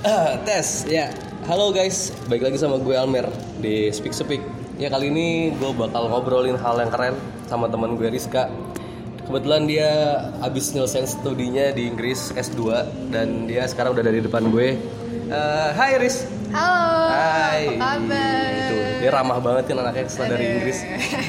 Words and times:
Ah, 0.00 0.38
tes, 0.40 0.86
ya. 0.86 1.10
Halo 1.44 1.72
guys, 1.72 2.12
baik 2.28 2.44
lagi 2.44 2.54
sama 2.54 2.76
gue 2.76 2.92
Almer 2.92 3.26
di 3.58 3.88
Speak 3.88 4.12
Speak. 4.12 4.42
Ya 4.76 4.86
kali 4.86 5.08
ini 5.08 5.26
gue 5.50 5.70
bakal 5.72 6.06
ngobrolin 6.06 6.54
hal 6.54 6.78
yang 6.78 6.92
keren 6.92 7.16
sama 7.48 7.66
teman 7.66 7.96
gue 7.96 8.06
Rizka. 8.06 8.46
Kebetulan 9.24 9.66
dia 9.66 9.90
abis 10.40 10.70
nyelesain 10.70 11.04
studinya 11.04 11.72
di 11.72 11.84
Inggris 11.84 12.30
S2 12.30 12.60
dan 13.10 13.44
dia 13.44 13.66
sekarang 13.66 13.92
udah 13.92 14.04
dari 14.04 14.20
depan 14.20 14.48
gue. 14.48 14.78
Eh, 15.28 15.70
Hai 15.74 15.98
Riz. 15.98 16.24
Halo, 16.48 17.12
Hai. 17.12 17.76
apa 17.76 17.84
kabar? 17.98 18.48
Itu, 18.48 18.76
dia 19.04 19.10
ramah 19.12 19.36
banget 19.36 19.64
kan 19.68 19.76
anaknya 19.82 20.08
setelah 20.08 20.28
dari 20.32 20.44
Inggris. 20.54 20.78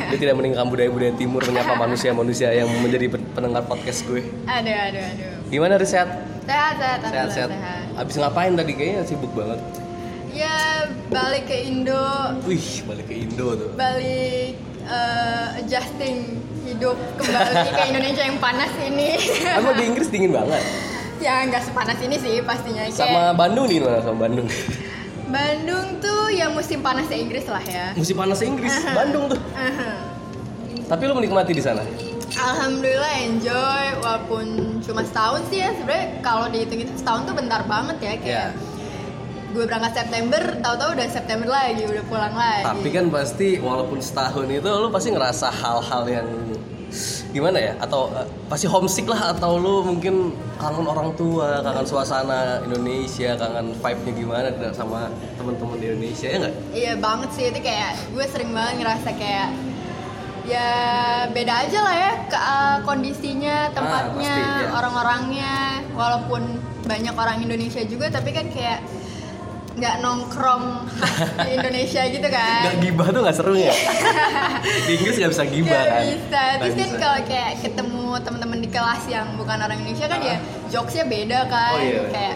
Dia 0.07 0.17
tidak 0.17 0.35
meninggalkan 0.37 0.69
budaya-budaya 0.69 1.13
timur 1.13 1.43
menyapa 1.43 1.75
manusia-manusia 1.83 2.55
yang 2.55 2.71
menjadi 2.79 3.11
pen- 3.11 3.27
pendengar 3.33 3.67
podcast 3.67 4.05
gue. 4.05 4.23
Aduh, 4.45 4.71
aduh, 4.71 5.03
aduh. 5.03 5.33
Gimana 5.49 5.75
Riz 5.75 5.91
sehat? 5.91 6.07
Sehat, 6.47 6.75
sehat, 6.77 6.99
Sehat, 7.03 7.03
alhamdulillah, 7.03 7.35
sehat. 7.35 7.49
sehat. 7.51 7.78
Abis 7.99 8.15
ngapain 8.15 8.55
tadi 8.55 8.71
kayaknya 8.73 9.03
sibuk 9.03 9.31
banget. 9.35 9.59
Ya, 10.31 10.87
balik 11.11 11.49
ke 11.49 11.57
Indo, 11.67 11.99
Wih, 12.45 12.85
balik 12.85 13.09
ke 13.09 13.15
Indo 13.17 13.57
tuh. 13.57 13.69
balik 13.75 14.55
eh, 14.85 15.47
adjusting 15.59 16.37
hidup 16.63 16.95
kembali 17.17 17.53
ke 17.67 17.81
Indonesia 17.91 18.23
yang 18.23 18.39
panas 18.39 18.71
ini. 18.79 19.17
Emang 19.57 19.73
di 19.75 19.83
Inggris 19.89 20.07
dingin 20.07 20.31
banget. 20.31 20.61
ya, 21.19 21.43
nggak 21.43 21.65
sepanas 21.65 21.99
ini 21.99 22.15
sih 22.15 22.39
pastinya. 22.39 22.87
Kayak 22.87 22.95
Sama 22.95 23.35
Bandung 23.35 23.67
di 23.67 23.81
mana 23.83 23.99
sama 23.99 24.29
Bandung? 24.29 24.47
Bandung 25.27 25.85
tuh 25.99 26.31
yang 26.31 26.55
musim 26.55 26.79
panas 26.79 27.09
Inggris 27.11 27.43
lah 27.45 27.61
ya. 27.61 27.91
Musim 27.93 28.15
panas 28.15 28.39
Inggris, 28.39 28.71
Bandung 28.95 29.27
tuh. 29.27 29.41
Tapi 30.87 31.01
lu 31.03 31.13
menikmati 31.13 31.51
di 31.51 31.61
sana. 31.61 31.83
Alhamdulillah 32.39 33.13
enjoy 33.21 33.85
walaupun 33.99 34.45
cuma 34.79 35.01
setahun 35.03 35.43
sih 35.47 35.59
ya 35.59 35.75
sebenarnya 35.75 36.07
kalau 36.19 36.47
dihitung 36.47 36.79
itu 36.79 36.93
setahun 36.95 37.27
tuh 37.27 37.35
bentar 37.35 37.61
banget 37.65 37.97
ya 37.99 38.13
kayak 38.15 38.27
Ya. 38.29 38.45
gue 39.49 39.65
berangkat 39.65 39.93
September 39.97 40.41
tahu-tahu 40.61 40.89
udah 40.93 41.07
September 41.09 41.47
lagi 41.49 41.81
udah 41.83 42.03
pulang 42.05 42.31
lagi 42.31 42.63
Tapi 42.63 42.87
kan 42.89 43.05
pasti 43.09 43.47
walaupun 43.57 43.97
setahun 43.99 44.45
itu 44.47 44.69
lu 44.69 44.87
pasti 44.87 45.09
ngerasa 45.09 45.49
hal-hal 45.51 46.03
yang 46.05 46.27
gimana 47.29 47.57
ya? 47.59 47.73
Atau 47.77 48.09
eh, 48.13 48.25
pasti 48.45 48.65
homesick 48.65 49.05
lah 49.05 49.33
atau 49.33 49.57
lu 49.57 49.81
mungkin 49.81 50.33
kangen 50.57 50.85
orang 50.85 51.13
tua, 51.13 51.61
kangen 51.61 51.85
suasana 51.85 52.61
Indonesia, 52.61 53.37
kangen 53.37 53.73
vibe-nya 53.75 54.13
gimana 54.15 54.47
sama 54.71 55.05
teman-teman 55.37 55.77
di 55.77 55.85
Indonesia 55.87 56.27
ya 56.27 56.37
nggak? 56.39 56.55
Iya 56.73 56.93
banget 56.97 57.29
sih 57.33 57.45
itu 57.49 57.59
kayak 57.59 57.93
gue 58.09 58.25
sering 58.25 58.51
banget 58.53 58.73
ngerasa 58.81 59.09
kayak 59.13 59.49
ya 60.49 60.69
beda 61.29 61.53
aja 61.61 61.79
lah 61.79 61.95
ya 61.95 62.11
ke, 62.25 62.33
uh, 62.35 62.77
kondisinya 62.81 63.69
tempatnya 63.69 64.33
pasti, 64.33 64.41
ya. 64.59 64.73
orang-orangnya 64.73 65.53
walaupun 65.93 66.41
banyak 66.83 67.13
orang 67.13 67.37
Indonesia 67.39 67.85
juga 67.85 68.09
tapi 68.09 68.29
kan 68.31 68.49
kayak 68.49 68.81
nggak 69.71 69.95
nongkrong 70.01 70.89
di 71.39 71.51
Indonesia 71.55 72.01
gitu 72.03 72.27
kan 72.27 72.61
Gak 72.65 72.77
gibah 72.81 73.07
tuh 73.07 73.21
gak 73.21 73.31
seru 73.31 73.53
ya? 73.53 73.71
di 74.85 74.91
Inggris 74.91 75.15
gak 75.15 75.31
bisa 75.31 75.45
gibah 75.45 75.69
Nggak 75.71 75.87
kan? 75.87 76.03
bisa 76.03 76.43
terus 76.57 76.73
Nggak 76.73 76.81
kan 76.81 76.91
kalau 76.99 77.19
kayak 77.23 77.49
ketemu 77.61 78.03
teman-teman 78.19 78.59
di 78.59 78.69
kelas 78.69 79.03
yang 79.07 79.27
bukan 79.37 79.57
orang 79.57 79.77
Indonesia 79.79 80.07
kan 80.07 80.19
ya 80.19 80.35
jokesnya 80.67 81.05
beda 81.05 81.39
kan 81.47 81.71
Oh, 81.71 81.79
iya. 81.79 82.01
kayak 82.09 82.35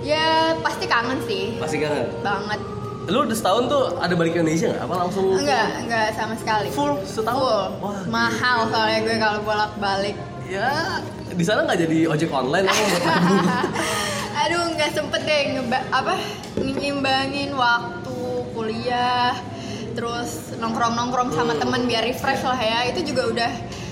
ya 0.00 0.26
pasti 0.56 0.84
kangen 0.86 1.18
sih 1.20 1.58
Pasti 1.58 1.76
kangen. 1.76 2.06
banget 2.22 2.60
Lu 3.10 3.26
udah 3.26 3.34
setahun 3.34 3.66
tuh 3.66 3.82
ada 3.98 4.14
balik 4.14 4.32
ke 4.32 4.38
Indonesia 4.38 4.70
nggak? 4.70 4.82
Apa 4.86 4.94
langsung 4.96 5.24
enggak 5.34 5.66
enggak 5.82 6.06
sama 6.14 6.34
sekali 6.34 6.68
full 6.70 6.94
setahun? 7.02 7.36
Full. 7.36 7.62
Wah, 7.82 7.98
mahal 8.06 8.58
soalnya 8.70 8.98
gue 9.02 9.16
kalau 9.18 9.40
bolak-balik. 9.42 10.16
Ya, 10.46 10.98
di 11.28 11.42
sana 11.42 11.62
nggak 11.62 11.78
jadi 11.80 11.98
ojek 12.06 12.30
online 12.30 12.66
nabung. 12.66 12.90
Aduh, 14.42 14.64
nggak 14.72 14.90
sempet 14.90 15.20
deh 15.22 15.40
ngeba 15.52 15.78
apa 15.90 16.14
nyimbangin 16.56 17.50
waktu 17.52 18.18
kuliah, 18.50 19.34
terus 19.92 20.54
nongkrong-nongkrong 20.56 21.30
sama 21.30 21.52
Hmm. 21.52 21.60
temen 21.60 21.80
biar 21.86 22.02
refresh 22.02 22.42
lah 22.42 22.56
ya. 22.56 22.86
Itu 22.86 23.02
juga 23.04 23.26
udah 23.26 23.50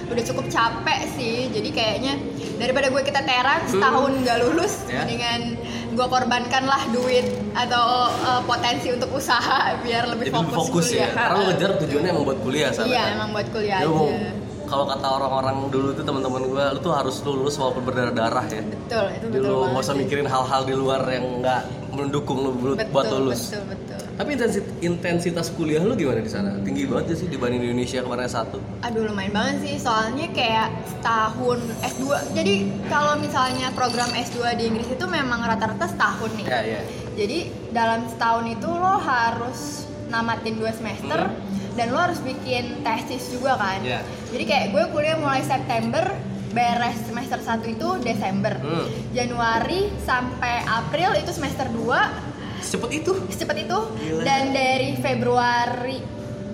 udah 0.08 0.22
cukup 0.24 0.46
capek 0.48 1.00
sih. 1.14 1.50
Jadi 1.50 1.68
kayaknya 1.70 2.14
daripada 2.56 2.86
gue 2.88 3.02
keteteran 3.02 3.66
setahun 3.66 4.12
nggak 4.18 4.38
lulus, 4.40 4.86
Ya. 4.86 5.02
dengan 5.04 5.54
gue 5.98 6.06
korbankan 6.06 6.62
lah 6.70 6.82
duit 6.94 7.26
atau 7.58 8.06
uh, 8.22 8.42
potensi 8.46 8.94
untuk 8.94 9.10
usaha 9.18 9.74
biar 9.84 10.06
lebih 10.14 10.30
Jadi 10.30 10.36
fokus, 10.38 10.54
fokus 10.54 10.86
ya. 10.94 11.10
kuliah. 11.10 11.10
Karena 11.10 11.34
lu 11.34 11.42
ngejar 11.50 11.70
tujuannya 11.82 12.10
emang 12.14 12.24
buat 12.24 12.40
kuliah 12.46 12.70
sana. 12.70 12.86
Iya, 12.86 13.02
kan? 13.02 13.14
emang 13.18 13.30
buat 13.34 13.48
kuliah 13.50 13.78
mau- 13.82 14.06
aja. 14.14 14.30
Kalau 14.68 14.84
kata 14.84 15.06
orang-orang 15.08 15.56
dulu 15.72 15.96
tuh 15.96 16.04
teman-teman 16.04 16.42
gue, 16.44 16.64
lu 16.76 16.80
tuh 16.84 16.92
harus 16.92 17.16
lulus 17.24 17.56
walaupun 17.56 17.88
berdarah-darah 17.88 18.44
ya. 18.52 18.60
Betul, 18.60 19.06
itu 19.16 19.26
betul 19.32 19.48
lu 19.48 19.56
nggak 19.72 19.80
usah 19.80 19.96
mikirin 19.96 20.28
hal-hal 20.28 20.60
di 20.68 20.74
luar 20.76 21.00
yang 21.08 21.24
nggak 21.40 21.62
mendukung 21.96 22.38
lu 22.44 22.52
buat, 22.52 22.76
betul, 22.76 22.92
buat 22.92 23.06
lulus. 23.16 23.40
Betul, 23.48 23.64
betul. 23.72 24.04
Tapi 24.18 24.34
intensi- 24.34 24.66
intensitas 24.80 25.48
kuliah 25.48 25.78
lu 25.78 25.94
gimana 25.94 26.18
di 26.18 26.26
sana? 26.26 26.58
Tinggi 26.58 26.84
banget 26.84 27.06
ya 27.08 27.16
sih 27.16 27.28
dibanding 27.28 27.60
di 27.60 27.66
Indonesia 27.68 28.02
kemarin 28.02 28.26
satu. 28.26 28.58
Aduh 28.82 29.06
lumayan 29.06 29.30
banget 29.30 29.56
sih, 29.62 29.74
soalnya 29.78 30.26
kayak 30.28 30.68
setahun 30.90 31.58
S2 31.86 32.04
Jadi 32.34 32.54
kalau 32.86 33.14
misalnya 33.16 33.70
program 33.72 34.10
S2 34.10 34.38
di 34.52 34.64
Inggris 34.66 34.90
itu 34.90 35.06
memang 35.06 35.38
rata-rata 35.40 35.86
setahun 35.86 36.34
nih 36.34 36.44
Ya, 36.44 36.60
ya. 36.60 36.80
Jadi 37.14 37.38
dalam 37.70 38.06
setahun 38.06 38.44
itu 38.48 38.66
lo 38.66 38.98
harus 38.98 39.60
namatin 40.08 40.54
dua 40.56 40.72
semester 40.72 41.30
Dan 41.72 41.86
lo 41.88 41.98
harus 42.00 42.18
bikin 42.18 42.82
tesis 42.82 43.30
juga 43.30 43.54
kan 43.54 43.78
Iya. 43.80 44.02
Jadi 44.28 44.44
kayak 44.44 44.66
gue 44.74 44.82
kuliah 44.90 45.14
mulai 45.14 45.40
September 45.40 46.02
Beres 46.48 46.98
semester 47.04 47.38
1 47.38 47.62
itu 47.68 47.88
Desember 48.00 48.56
Hmm. 48.56 48.88
Januari 49.12 49.94
sampai 50.00 50.64
April 50.64 51.14
itu 51.14 51.30
semester 51.30 51.68
2 51.68 52.27
Secepat 52.60 52.90
itu. 52.92 53.12
secepat 53.28 53.56
itu 53.58 53.78
Gila. 53.96 54.22
dan 54.22 54.50
dari 54.50 54.94
Februari 54.94 55.98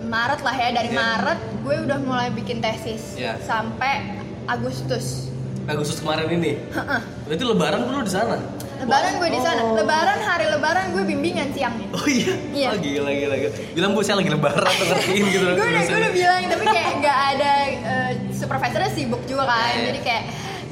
Maret 0.05 0.41
lah 0.41 0.55
ya 0.55 0.69
dari 0.73 0.89
Iya. 0.89 0.97
Maret 0.97 1.39
gue 1.61 1.75
udah 1.83 1.99
mulai 1.99 2.29
bikin 2.31 2.59
tesis 2.59 3.15
Iya. 3.15 3.41
sampai 3.41 4.21
Agustus 4.47 5.33
Agustus 5.65 5.97
kemarin 5.99 6.29
ini. 6.31 6.61
Berarti 7.25 7.41
lebaran 7.43 7.81
lu 7.83 8.01
di 8.01 8.13
sana. 8.13 8.37
Lebaran 8.77 9.17
gue 9.17 9.31
di 9.31 9.41
sana 9.41 9.61
Oh. 9.65 9.73
Lebaran 9.73 10.21
hari 10.21 10.45
Lebaran 10.47 10.93
gue 10.93 11.03
bimbingan 11.03 11.49
siangnya 11.51 11.89
Oh 11.91 12.05
iya. 12.05 12.37
Iya. 12.53 12.69
Oh, 12.69 12.77
gila 12.77 13.11
gila 13.11 13.37
gila. 13.39 13.53
Bilang 13.73 13.91
Bu 13.91 14.05
saya 14.05 14.21
lagi 14.21 14.29
lebaran 14.29 14.61
ngertiin 14.83 15.25
gitu. 15.27 15.45
gue 15.47 15.65
udah 15.65 15.83
gue 15.83 15.99
udah 15.99 16.13
bilang 16.13 16.41
tapi 16.45 16.65
kayak 16.69 16.93
nggak 17.01 17.19
ada 17.31 17.51
eh, 17.65 18.11
supervisornya 18.31 18.91
sibuk 18.93 19.25
juga 19.25 19.45
kan 19.47 19.57
Iya, 19.65 19.73
iya. 19.73 19.85
jadi 19.89 20.01
kayak 20.03 20.23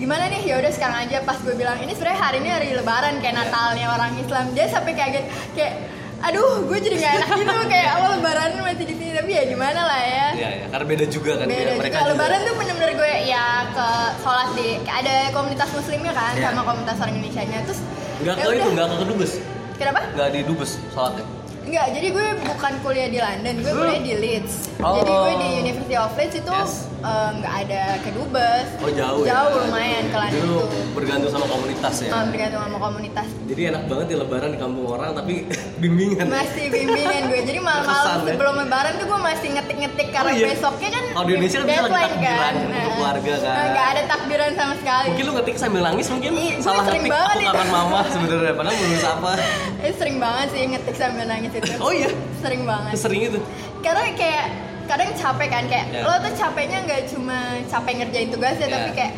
gimana 0.02 0.26
nih 0.26 0.42
ya 0.42 0.58
udah 0.58 0.66
sekarang 0.68 0.98
aja 1.00 1.22
pas 1.22 1.38
gue 1.38 1.54
bilang 1.54 1.78
ini 1.78 1.94
sebenarnya 1.94 2.18
hari 2.20 2.36
ini 2.38 2.50
hari 2.50 2.68
Lebaran 2.74 3.22
kayak. 3.22 3.38
Natalnya 3.38 3.86
orang 3.88 4.18
Islam 4.18 4.50
dia 4.50 4.66
sampai 4.66 4.92
kaget 4.92 5.24
kayak 5.54 5.72
aduh 6.20 6.66
gue 6.66 6.78
jadi 6.78 6.96
nggak 6.96 7.12
enak 7.16 7.28
gitu 7.36 7.54
kayak 7.72 7.88
awal 7.96 8.10
Lebaran 8.14 8.50
masih 8.58 8.82
di 8.82 8.94
sini 8.94 9.10
tapi 9.12 9.30
ya 9.30 9.42
gimana 9.44 9.80
lah 9.82 10.00
ya 10.00 10.26
Iya 10.32 10.48
ya, 10.54 10.66
karena 10.70 10.86
beda 10.88 11.04
juga 11.06 11.32
kan 11.36 11.46
beda 11.46 11.62
juga 11.68 11.78
Mereka 11.78 11.98
lebaran 12.08 12.40
tuh 12.40 12.54
bener-bener 12.56 12.90
gue 12.94 13.12
ya 13.24 13.46
ke 13.68 13.88
sholat 14.18 14.48
di 14.54 14.66
ada 14.82 15.14
komunitas 15.30 15.68
muslimnya 15.70 16.12
kan 16.12 16.32
Iya. 16.32 16.44
sama 16.48 16.62
komunitas 16.64 16.96
orang 16.98 17.14
Indonesia 17.14 17.42
nya 17.44 17.58
terus 17.62 17.80
Enggak 18.18 18.34
ya 18.34 18.42
ke 18.42 18.48
itu, 18.48 18.58
udah. 18.58 18.70
enggak 18.70 18.86
ke 18.86 18.96
kedubes. 18.98 19.32
kenapa 19.74 20.00
Enggak 20.08 20.28
di 20.30 20.40
dubes 20.42 20.70
sholatnya. 20.90 21.24
Enggak 21.72 21.88
jadi 21.90 22.08
gue 22.10 22.26
bukan 22.44 22.72
kuliah 22.80 23.08
di 23.08 23.18
London 23.18 23.54
gue 23.58 23.72
kuliah 23.72 24.02
di 24.02 24.14
Leeds 24.14 24.54
Oh. 24.78 24.98
jadi 24.98 25.12
gue 25.14 25.32
di 25.36 25.48
University 25.62 25.94
of 25.94 26.10
Leeds 26.12 26.36
itu 26.36 26.50
Yes. 26.52 26.90
eh, 27.00 27.30
nggak 27.32 27.54
ada 27.62 27.82
kedubes 28.02 28.66
Oh 28.76 28.90
jauh 28.90 29.22
ya. 29.22 29.30
jauh 29.32 29.62
lumayan 29.62 30.04
ke 30.04 30.16
London 30.16 30.42
itu 30.42 30.58
bergantung 30.92 31.30
sama 31.30 31.46
komunitas 31.46 31.94
ya. 31.96 32.10
Eh, 32.10 32.24
bergantung 32.26 32.60
sama 32.60 32.78
komunitas 32.82 33.26
Jadi 33.46 33.60
enak 33.64 33.82
banget 33.86 34.06
ya 34.08 34.16
lebaran 34.18 34.48
di 34.48 34.58
kampung 34.58 34.86
orang 34.88 35.10
tapi 35.14 35.34
bimbingan. 35.82 36.26
masih 36.26 36.66
bimbingan 36.66 37.22
gue 37.24 37.40
jadi 37.42 37.60
malam-malam 37.62 38.18
ya? 38.20 38.26
sebelum 38.28 38.54
lebaran 38.58 38.92
tuh 38.92 39.06
gue 39.06 39.20
masih 39.22 39.48
ngetik-ngetik 39.54 40.08
karena 40.10 40.28
Oh, 40.28 40.34
iya? 40.34 40.46
besoknya 40.50 40.88
kan 40.90 41.04
Kalau 41.08 41.24
di 41.24 41.32
Indonesia 41.32 41.56
kan 41.56 41.64
bisa 41.64 41.80
lagi 41.80 41.94
takbiran 41.94 42.52
untuk 42.52 42.72
Nah, 42.72 42.84
keluarga, 42.92 43.34
kan? 43.38 43.54
nggak 43.70 43.86
ada 43.88 44.02
takbiran 44.04 44.50
sama 44.52 44.74
sekali 44.76 45.06
Mungkin 45.08 45.24
lu 45.24 45.32
ngetik 45.32 45.56
sambil 45.56 45.80
nangis 45.84 46.06
mungkin 46.10 46.30
gue 46.32 46.46
salah 46.58 46.84
sering 46.84 47.02
ngetik 47.02 47.14
banget 47.14 47.36
aku 47.38 47.46
kapan 47.48 47.68
mama 47.70 47.98
sebenarnya 48.12 48.52
padahal 48.52 48.74
belum 48.76 49.04
apa. 49.08 49.32
Eh, 49.80 49.92
sering 49.94 50.16
banget 50.18 50.46
sih 50.50 50.62
ngetik 50.68 50.96
sambil 50.98 51.24
nangis 51.24 51.50
Oh 51.78 51.90
iya, 51.90 52.10
sering 52.36 52.62
banget 52.62 52.94
sering 52.96 53.22
itu. 53.24 53.38
karena 53.78 54.02
kayak 54.12 54.46
kadang 54.84 55.10
capek 55.12 55.48
kan 55.48 55.64
kayak 55.66 55.86
Ya. 55.88 56.02
lo 56.02 56.14
tuh 56.18 56.32
capeknya 56.32 56.78
nggak 56.82 57.02
cuma 57.08 57.38
capek 57.64 57.92
ngerjain 57.98 58.28
tugasnya 58.28 58.66
Ya. 58.66 58.72
tapi 58.72 58.90
kayak 58.92 59.12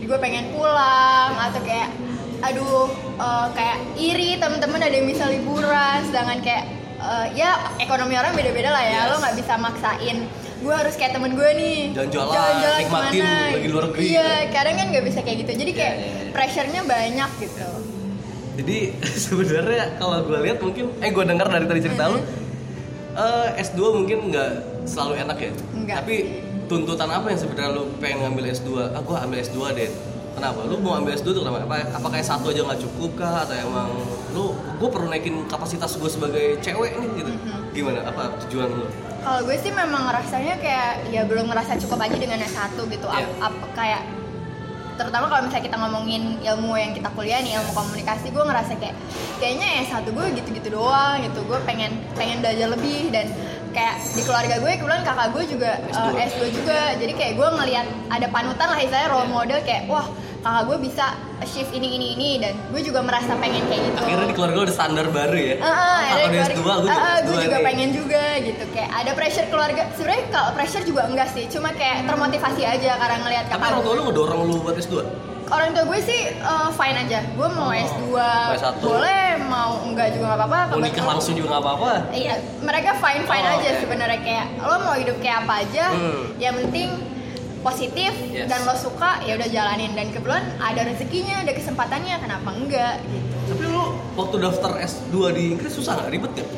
gue 0.00 0.18
pengen 0.18 0.44
pulang 0.50 1.32
atau 1.34 1.60
kayak 1.60 1.90
aduh 2.40 2.86
eh, 3.16 3.46
kayak 3.52 3.76
iri 3.96 4.30
temen-temen 4.36 4.78
ada 4.80 4.94
yang 4.94 5.06
bisa 5.06 5.26
liburan 5.26 5.98
sedangkan 6.04 6.38
kayak 6.40 6.64
eh, 6.98 7.26
ya 7.34 7.50
ekonomi 7.76 8.14
orang 8.14 8.32
beda-beda 8.32 8.70
lah 8.70 8.80
ya 8.80 9.00
Yes. 9.00 9.08
lo 9.08 9.16
nggak 9.18 9.36
bisa 9.36 9.52
maksain 9.56 10.18
gue 10.58 10.74
harus 10.74 10.94
kayak 10.94 11.12
temen 11.12 11.32
gue 11.32 11.50
nih 11.52 11.78
Jalan-jalan, 11.92 12.74
nikmatin 12.76 13.14
ke 13.16 13.26
mana. 13.26 13.52
lagi 13.52 13.68
luar 13.68 13.84
negeri 13.86 14.02
iya 14.08 14.22
gitu. 14.40 14.50
kadang 14.50 14.74
kan 14.76 14.86
nggak 14.88 15.04
bisa 15.04 15.18
kayak 15.20 15.36
gitu 15.40 15.52
jadi 15.56 15.72
kayak 15.72 15.94
Ya, 15.94 16.00
ya, 16.00 16.14
ya. 16.16 16.30
pressure-nya 16.32 16.82
banyak 16.84 17.30
gitu 17.40 17.68
Jadi 18.58 18.78
sebenarnya 19.24 19.96
kalau 19.96 20.18
gue 20.20 20.38
lihat 20.42 20.58
mungkin 20.58 20.90
eh 20.98 21.08
gue 21.08 21.24
dengar 21.24 21.46
dari 21.46 21.64
tadi 21.64 21.80
cerita 21.80 22.10
lu 22.10 22.18
eh, 23.14 23.48
S2 23.56 23.78
mungkin 23.94 24.18
nggak 24.28 24.50
selalu 24.84 25.14
enak 25.20 25.38
ya. 25.38 25.52
Nggak 25.76 25.96
Tapi 26.02 26.16
tuntutan 26.66 27.08
apa 27.08 27.26
yang 27.26 27.38
sebenarnya 27.38 27.70
lu 27.72 27.88
pengen 27.96 28.18
ngambil 28.22 28.44
S2? 28.50 28.68
Ah 28.90 29.00
gue 29.00 29.16
ambil 29.16 29.38
S2 29.40 29.58
deh. 29.72 29.90
Kenapa? 30.34 30.60
Lu 30.62 30.78
mau 30.78 30.94
ambil 30.94 31.14
S2 31.14 31.28
tuh 31.28 31.42
kenapa? 31.42 31.64
Apa, 31.64 31.76
apa 31.92 32.06
kayak 32.08 32.26
satu 32.26 32.50
aja 32.50 32.62
nggak 32.62 32.80
cukup 32.80 33.10
kah? 33.16 33.42
Atau 33.42 33.56
emang 33.56 33.90
lu 34.28 34.44
gue 34.52 34.88
perlu 34.88 35.06
naikin 35.06 35.46
kapasitas 35.46 35.94
gue 35.94 36.06
sebagai 36.06 36.46
cewek 36.58 36.92
nih 36.94 37.08
gitu 37.16 37.32
gimana 37.70 38.04
apa 38.04 38.34
tujuan 38.44 38.68
lu 38.68 38.86
Kalau 39.18 39.40
gue 39.42 39.56
sih 39.56 39.70
memang 39.70 40.04
ngerasanya 40.04 40.54
kayak 40.58 40.92
ya 41.08 41.22
belum 41.22 41.46
ngerasa 41.46 41.74
cukup 41.78 41.98
aja 42.00 42.16
dengan 42.16 42.38
S1 42.38 42.74
gitu. 42.76 43.06
Ap- 43.06 43.18
Iya. 43.18 43.26
ap- 43.40 43.70
kayak 43.72 44.02
terutama 44.98 45.30
kalau 45.30 45.46
misalnya 45.46 45.64
kita 45.70 45.76
ngomongin 45.78 46.22
ilmu 46.42 46.74
yang 46.74 46.90
kita 46.90 47.08
kuliah 47.14 47.38
nih 47.38 47.54
ilmu 47.62 47.70
komunikasi 47.70 48.34
gue 48.34 48.44
ngerasa 48.44 48.72
kayak 48.82 48.96
kayaknya 49.38 49.86
S1 49.86 50.10
gue 50.10 50.26
gitu-gitu 50.42 50.68
doang 50.74 51.22
gitu 51.22 51.40
gue 51.46 51.58
pengen 51.62 51.94
pengen 52.18 52.42
belajar 52.42 52.66
lebih 52.74 53.14
dan 53.14 53.30
kayak 53.70 54.02
di 54.18 54.22
keluarga 54.26 54.58
gue 54.58 54.70
kebetulan 54.74 55.02
kakak 55.06 55.28
gue 55.30 55.44
juga 55.46 55.70
S2. 55.94 56.02
eh, 56.18 56.26
S2 56.34 56.42
juga 56.50 56.78
jadi 56.98 57.12
kayak 57.14 57.32
gue 57.38 57.48
ngelihat 57.62 57.86
ada 58.10 58.26
panutan 58.26 58.66
lah 58.66 58.78
istilahnya 58.82 59.10
role 59.14 59.30
model 59.30 59.58
kayak 59.62 59.86
wah 59.86 60.06
kakak 60.38 60.62
gue 60.64 60.76
bisa 60.80 61.04
shift 61.44 61.70
ini 61.70 61.88
ini 61.92 62.06
ini 62.14 62.28
dan 62.38 62.54
gue 62.64 62.80
juga 62.80 63.00
merasa 63.00 63.34
pengen 63.34 63.62
kayak 63.64 63.82
gitu. 63.84 63.98
Akhirnya 64.00 64.26
di 64.26 64.34
keluarga 64.34 64.58
udah 64.60 64.74
standar 64.74 65.06
baru 65.08 65.34
ya? 65.36 65.54
Oh, 65.58 65.68
ada 65.68 66.06
kakak 66.06 66.14
udah 66.14 66.28
keluarga- 66.28 66.48
S2 66.48 66.62
gue 66.78 66.88
juga 66.88 66.94
S2 66.94 67.26
gue 67.26 67.36
juga 67.42 67.58
pengen 67.60 67.88
juga 67.92 68.24
gitu. 68.40 68.64
Kayak 68.70 68.90
ada 68.94 69.10
pressure 69.12 69.48
keluarga 69.48 69.82
sebenarnya 69.92 70.24
kalau 70.28 70.50
pressure 70.52 70.84
juga 70.84 71.02
enggak 71.04 71.28
sih 71.28 71.44
cuma 71.48 71.68
kayak 71.70 71.98
termotivasi 72.04 72.62
aja 72.64 72.90
karena 72.94 73.16
ngelihat 73.20 73.44
tapi 73.46 73.54
kakak 73.56 73.68
orang 73.68 73.82
tua 73.82 73.92
lu 73.92 74.02
ngedorong 74.04 74.40
lu 74.44 74.54
buat 74.60 74.76
S2 74.76 74.94
orang 75.48 75.70
tua 75.72 75.84
gue 75.86 76.00
sih 76.02 76.20
eh, 76.30 76.68
fine 76.70 76.98
aja. 77.00 77.18
Gue 77.30 77.48
mau 77.50 77.68
Oh, 77.68 77.74
S2 77.74 78.02
mau 78.12 78.52
S1. 78.54 78.74
boleh 78.78 79.26
mau 79.44 79.70
enggak 79.82 80.08
juga 80.12 80.24
nggak 80.28 80.40
apa-apa 80.40 80.58
mau 80.70 80.78
nikah 80.78 81.06
langsung 81.08 81.34
juga 81.34 81.48
nggak 81.50 81.64
apa-apa? 81.64 81.92
Iya, 82.10 82.34
mereka 82.60 82.90
fine 82.96 83.24
fine 83.24 83.42
Oh, 83.44 83.54
aja 83.54 83.68
oke. 83.68 83.80
sebenarnya 83.80 84.20
kayak 84.20 84.46
lo 84.60 84.76
mau 84.78 84.94
hidup 84.94 85.16
kayak 85.18 85.42
apa 85.42 85.54
aja, 85.60 85.84
Hmm. 85.90 86.22
yang 86.36 86.54
penting 86.54 86.88
positif 87.60 88.12
Yes. 88.28 88.46
dan 88.46 88.62
lo 88.62 88.74
suka 88.74 89.22
ya 89.22 89.34
udah 89.34 89.48
jalanin. 89.48 89.92
Dan 89.92 90.10
kebetulan 90.10 90.44
ada 90.58 90.80
rezekinya, 90.82 91.42
ada 91.42 91.52
kesempatannya, 91.52 92.14
kenapa 92.18 92.48
enggak 92.50 92.94
gitu. 93.04 93.26
tapi 93.48 93.64
lu 93.64 93.82
waktu 94.14 94.36
daftar 94.38 94.72
S2 94.78 95.14
di 95.32 95.42
Inggris 95.52 95.72
susah 95.72 95.96
nggak? 95.96 96.08
Ribet 96.10 96.32
nggak? 96.34 96.48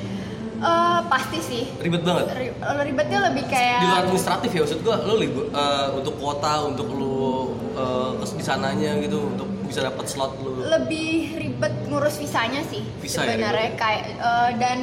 Eh, 0.60 1.00
pasti 1.08 1.38
sih. 1.40 1.64
Ribet 1.78 2.04
banget? 2.04 2.24
Ri- 2.36 2.52
ribetnya 2.84 3.32
lebih 3.32 3.48
kayak 3.48 3.80
di 3.80 3.86
luar 3.86 4.00
administratif 4.04 4.50
ya 4.50 4.60
maksud 4.60 4.80
gua 4.82 4.96
libur 5.16 5.44
eh, 5.48 5.88
untuk 5.94 6.14
kuota 6.20 6.68
untuk 6.68 6.88
eh, 7.72 8.10
ke 8.18 8.24
di 8.36 8.44
sananya 8.44 8.92
gitu 9.00 9.24
untuk 9.24 9.48
bisa 9.64 9.80
dapat 9.80 10.04
slot 10.04 10.34
lu 10.42 10.66
lebih 10.66 11.38
ribet 11.38 11.70
ngurus 11.86 12.18
visanya 12.18 12.60
sih 12.66 12.82
Visa 12.98 13.22
ya, 13.22 13.38
sebenarnya 13.38 13.70
kayak 13.72 14.02
eh, 14.12 14.50
dan 14.58 14.78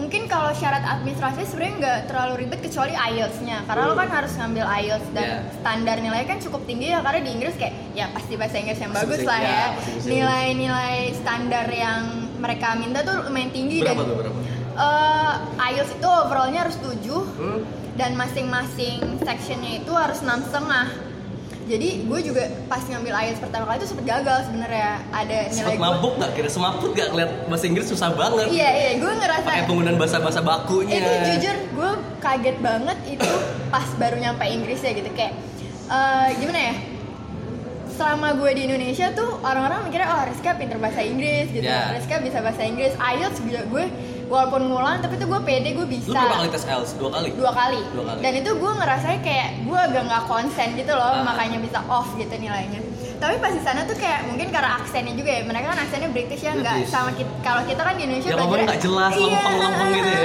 mungkin 0.00 0.24
kalau 0.26 0.50
syarat 0.56 0.80
administrasi 0.80 1.44
sebenarnya 1.44 1.74
nggak 1.76 1.98
terlalu 2.08 2.32
ribet 2.42 2.60
kecuali 2.64 2.96
IELTS-nya. 2.96 3.68
Karena 3.68 3.82
lo 3.84 3.94
kan 3.94 4.08
harus 4.08 4.32
ngambil 4.34 4.64
IELTS 4.64 5.08
dan 5.12 5.28
Yeah. 5.30 5.44
standar 5.60 5.96
nilainya 6.00 6.26
kan 6.26 6.40
cukup 6.40 6.64
tinggi 6.64 6.90
ya 6.90 7.04
karena 7.04 7.20
di 7.20 7.30
Inggris 7.36 7.54
kayak 7.54 7.74
ya 7.92 8.08
pasti 8.10 8.34
bahasa 8.40 8.56
Inggris 8.56 8.80
yang 8.80 8.90
Pasti 8.90 9.04
bagus 9.04 9.20
lah 9.28 9.38
ya, 9.38 9.52
ya 9.52 9.68
nilai-nilai 10.08 10.96
standar 11.12 11.66
yang 11.68 12.00
mereka 12.40 12.72
minta 12.74 13.04
tuh 13.04 13.28
lumayan 13.28 13.52
tinggi 13.52 13.84
berapa 13.84 14.00
dan 14.00 14.08
tuh 14.08 14.16
berapa? 14.16 14.38
eh, 14.80 15.34
IELTS 15.70 15.92
itu 16.00 16.08
overallnya 16.08 16.60
harus 16.66 16.76
7 16.80 17.04
hmm? 17.04 17.60
dan 18.00 18.16
masing-masing 18.16 19.20
sectionnya 19.20 19.84
itu 19.84 19.92
harus 19.92 20.24
enam 20.24 20.40
setengah 20.40 20.88
jadi 21.70 22.02
gue 22.02 22.20
juga 22.26 22.42
pas 22.66 22.82
ngambil 22.82 23.14
IELTS 23.14 23.38
pertama 23.38 23.64
kali 23.70 23.78
itu 23.78 23.88
sempet 23.94 24.06
gagal 24.10 24.38
sebenarnya. 24.50 24.90
Ada 25.14 25.38
nilai 25.54 25.54
Sempet 25.54 25.78
gue 25.78 25.86
mabuk 25.86 26.12
gak? 26.18 26.30
Kira 26.34 26.48
semaput 26.50 26.90
gak 26.98 27.08
ngeliat 27.14 27.30
bahasa 27.46 27.64
Inggris 27.70 27.86
susah 27.86 28.10
banget. 28.10 28.46
Iya 28.50 28.70
iya. 28.74 28.90
Gue 28.98 29.12
ngerasa 29.14 29.46
Pakai 29.46 29.66
penggunaan 29.70 29.94
bahasa-bahasa 29.94 30.40
bakunya. 30.42 30.98
Itu 30.98 31.14
jujur 31.30 31.56
gue 31.78 31.90
kaget 32.18 32.56
banget 32.58 32.98
itu 33.06 33.30
pas 33.70 33.86
baru 34.02 34.16
nyampe 34.18 34.44
Inggris 34.50 34.82
ya 34.82 34.90
gitu. 34.98 35.10
Kayak 35.14 35.38
eh, 35.86 36.28
gimana 36.42 36.58
ya? 36.58 36.74
Selama 37.94 38.28
gue 38.34 38.50
di 38.50 38.62
Indonesia 38.66 39.06
tuh 39.14 39.30
orang-orang 39.46 39.86
mikirnya 39.86 40.08
oh 40.10 40.22
Rizka 40.26 40.50
pinter 40.58 40.78
bahasa 40.82 41.06
Inggris 41.06 41.54
gitu. 41.54 41.70
Ya. 41.70 41.94
Rizka 41.94 42.18
bisa 42.18 42.42
bahasa 42.42 42.66
Inggris. 42.66 42.98
IELTS 42.98 43.38
juga 43.46 43.62
gue 43.70 43.84
walaupun 44.30 44.62
ngulang 44.64 45.02
tapi 45.02 45.14
tuh 45.16 45.26
gue 45.26 45.40
pede 45.42 45.68
gue 45.72 45.82
Lu 45.82 45.90
bisa 45.90 46.14
berapa 46.14 46.38
kali 46.38 46.48
tes 46.48 46.62
IELTS? 46.64 46.90
Dua 46.94 47.10
kali? 47.10 47.28
dua 47.34 47.50
kali. 47.52 47.80
Dua 47.90 48.04
kali. 48.06 48.18
dan 48.20 48.32
itu 48.36 48.50
gue 48.54 48.72
ngerasanya 48.72 49.20
kayak 49.20 49.48
gue 49.60 49.78
agak 49.80 50.02
nggak 50.06 50.22
konsen 50.24 50.68
gitu 50.72 50.92
loh 50.92 51.12
Ah. 51.12 51.26
makanya 51.26 51.58
bisa 51.58 51.78
off 51.84 52.08
gitu 52.14 52.30
nilainya 52.32 52.78
tapi 53.18 53.36
pas 53.36 53.50
di 53.50 53.60
sana 53.60 53.84
tuh 53.84 53.92
kayak 53.94 54.24
mungkin 54.24 54.48
karena 54.48 54.80
aksennya 54.80 55.12
juga 55.12 55.30
ya 55.30 55.42
mereka 55.42 55.66
kan 55.68 55.78
aksennya 55.82 56.08
British 56.08 56.40
ya 56.40 56.54
nggak 56.54 56.86
sama 56.86 57.10
kita 57.12 57.28
kalau 57.40 57.62
kita 57.64 57.82
kan 57.82 57.92
di 57.92 58.02
Indonesia 58.02 58.28
Ya, 58.28 58.36
belajarnya- 58.38 58.66
nggak 58.66 58.80
jelas, 58.80 59.10
Iya, 59.12 59.26
lempeng-lempeng 59.26 59.88
gitu 59.90 60.08
ya. 60.08 60.22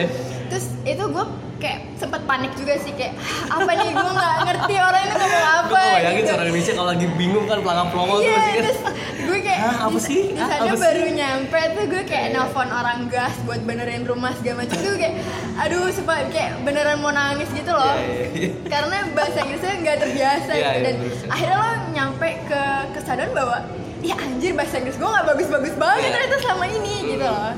Terus 0.48 0.66
itu 0.84 1.04
gue 1.04 1.26
kayak 1.56 1.80
sempet 1.96 2.22
panik 2.22 2.52
juga 2.54 2.76
sih 2.76 2.92
kayak 2.92 3.16
"Ah, 3.46 3.58
apa 3.58 3.72
nih 3.74 3.90
gue 3.90 4.12
nggak 4.12 4.36
ngerti 4.44 4.76
orang 4.78 5.02
ini 5.02 5.14
ngomong 5.16 5.46
apa 5.48 5.64
Gue 5.72 5.84
bayangin 5.96 6.16
gitu. 6.16 6.28
seorang 6.28 6.46
Indonesia 6.46 6.74
kalau 6.74 6.90
lagi 6.90 7.08
bingung 7.14 7.46
kan 7.46 7.58
pelangap 7.58 7.88
pelongo 7.90 8.16
tuh 8.16 8.24
Iya, 8.26 8.36
kan 8.36 8.54
terus 8.60 8.80
gue 9.18 9.38
kayak 9.42 9.60
Hah, 9.62 9.76
apa 9.82 9.98
sih? 9.98 10.20
Di 10.28 10.42
sana 10.42 10.62
apa 10.62 10.68
sih? 10.70 10.84
baru 10.84 11.04
nyampe 11.12 11.60
tuh 11.72 11.84
gue 11.88 12.04
kayak 12.06 12.28
nelfon 12.30 12.70
orang 12.70 13.00
gas 13.08 13.34
buat 13.42 13.62
benerin 13.62 14.04
rumah 14.04 14.32
segala 14.36 14.56
macam 14.62 14.78
tuh 14.78 14.94
kayak 14.96 15.16
aduh 15.58 15.88
supaya 15.90 16.24
kayak 16.28 16.52
beneran 16.62 16.98
mau 17.00 17.12
nangis 17.12 17.50
gitu 17.50 17.72
loh. 17.72 17.96
Iya, 17.96 18.04
iya, 18.04 18.26
iya. 18.36 18.50
Karena 18.66 18.98
bahasa 19.12 19.38
Inggrisnya 19.40 19.74
nggak 19.80 19.98
terbiasa 19.98 20.52
Iya, 20.52 20.60
gitu 20.60 20.70
iya, 20.70 20.84
dan 20.84 20.96
sih. 21.00 21.28
akhirnya 21.28 21.58
lo 21.58 21.70
nyampe 21.92 22.28
ke 22.46 22.62
kesadaran 22.94 23.32
bahwa 23.32 23.58
ya 24.02 24.16
anjir 24.18 24.52
bahasa 24.54 24.76
Inggris 24.76 24.96
gue 24.96 25.08
nggak 25.08 25.26
bagus-bagus 25.26 25.74
banget 25.74 26.00
Iya. 26.00 26.12
ternyata 26.12 26.36
selama 26.38 26.66
ini 26.68 26.94
gitu 27.10 27.26
loh. 27.26 27.52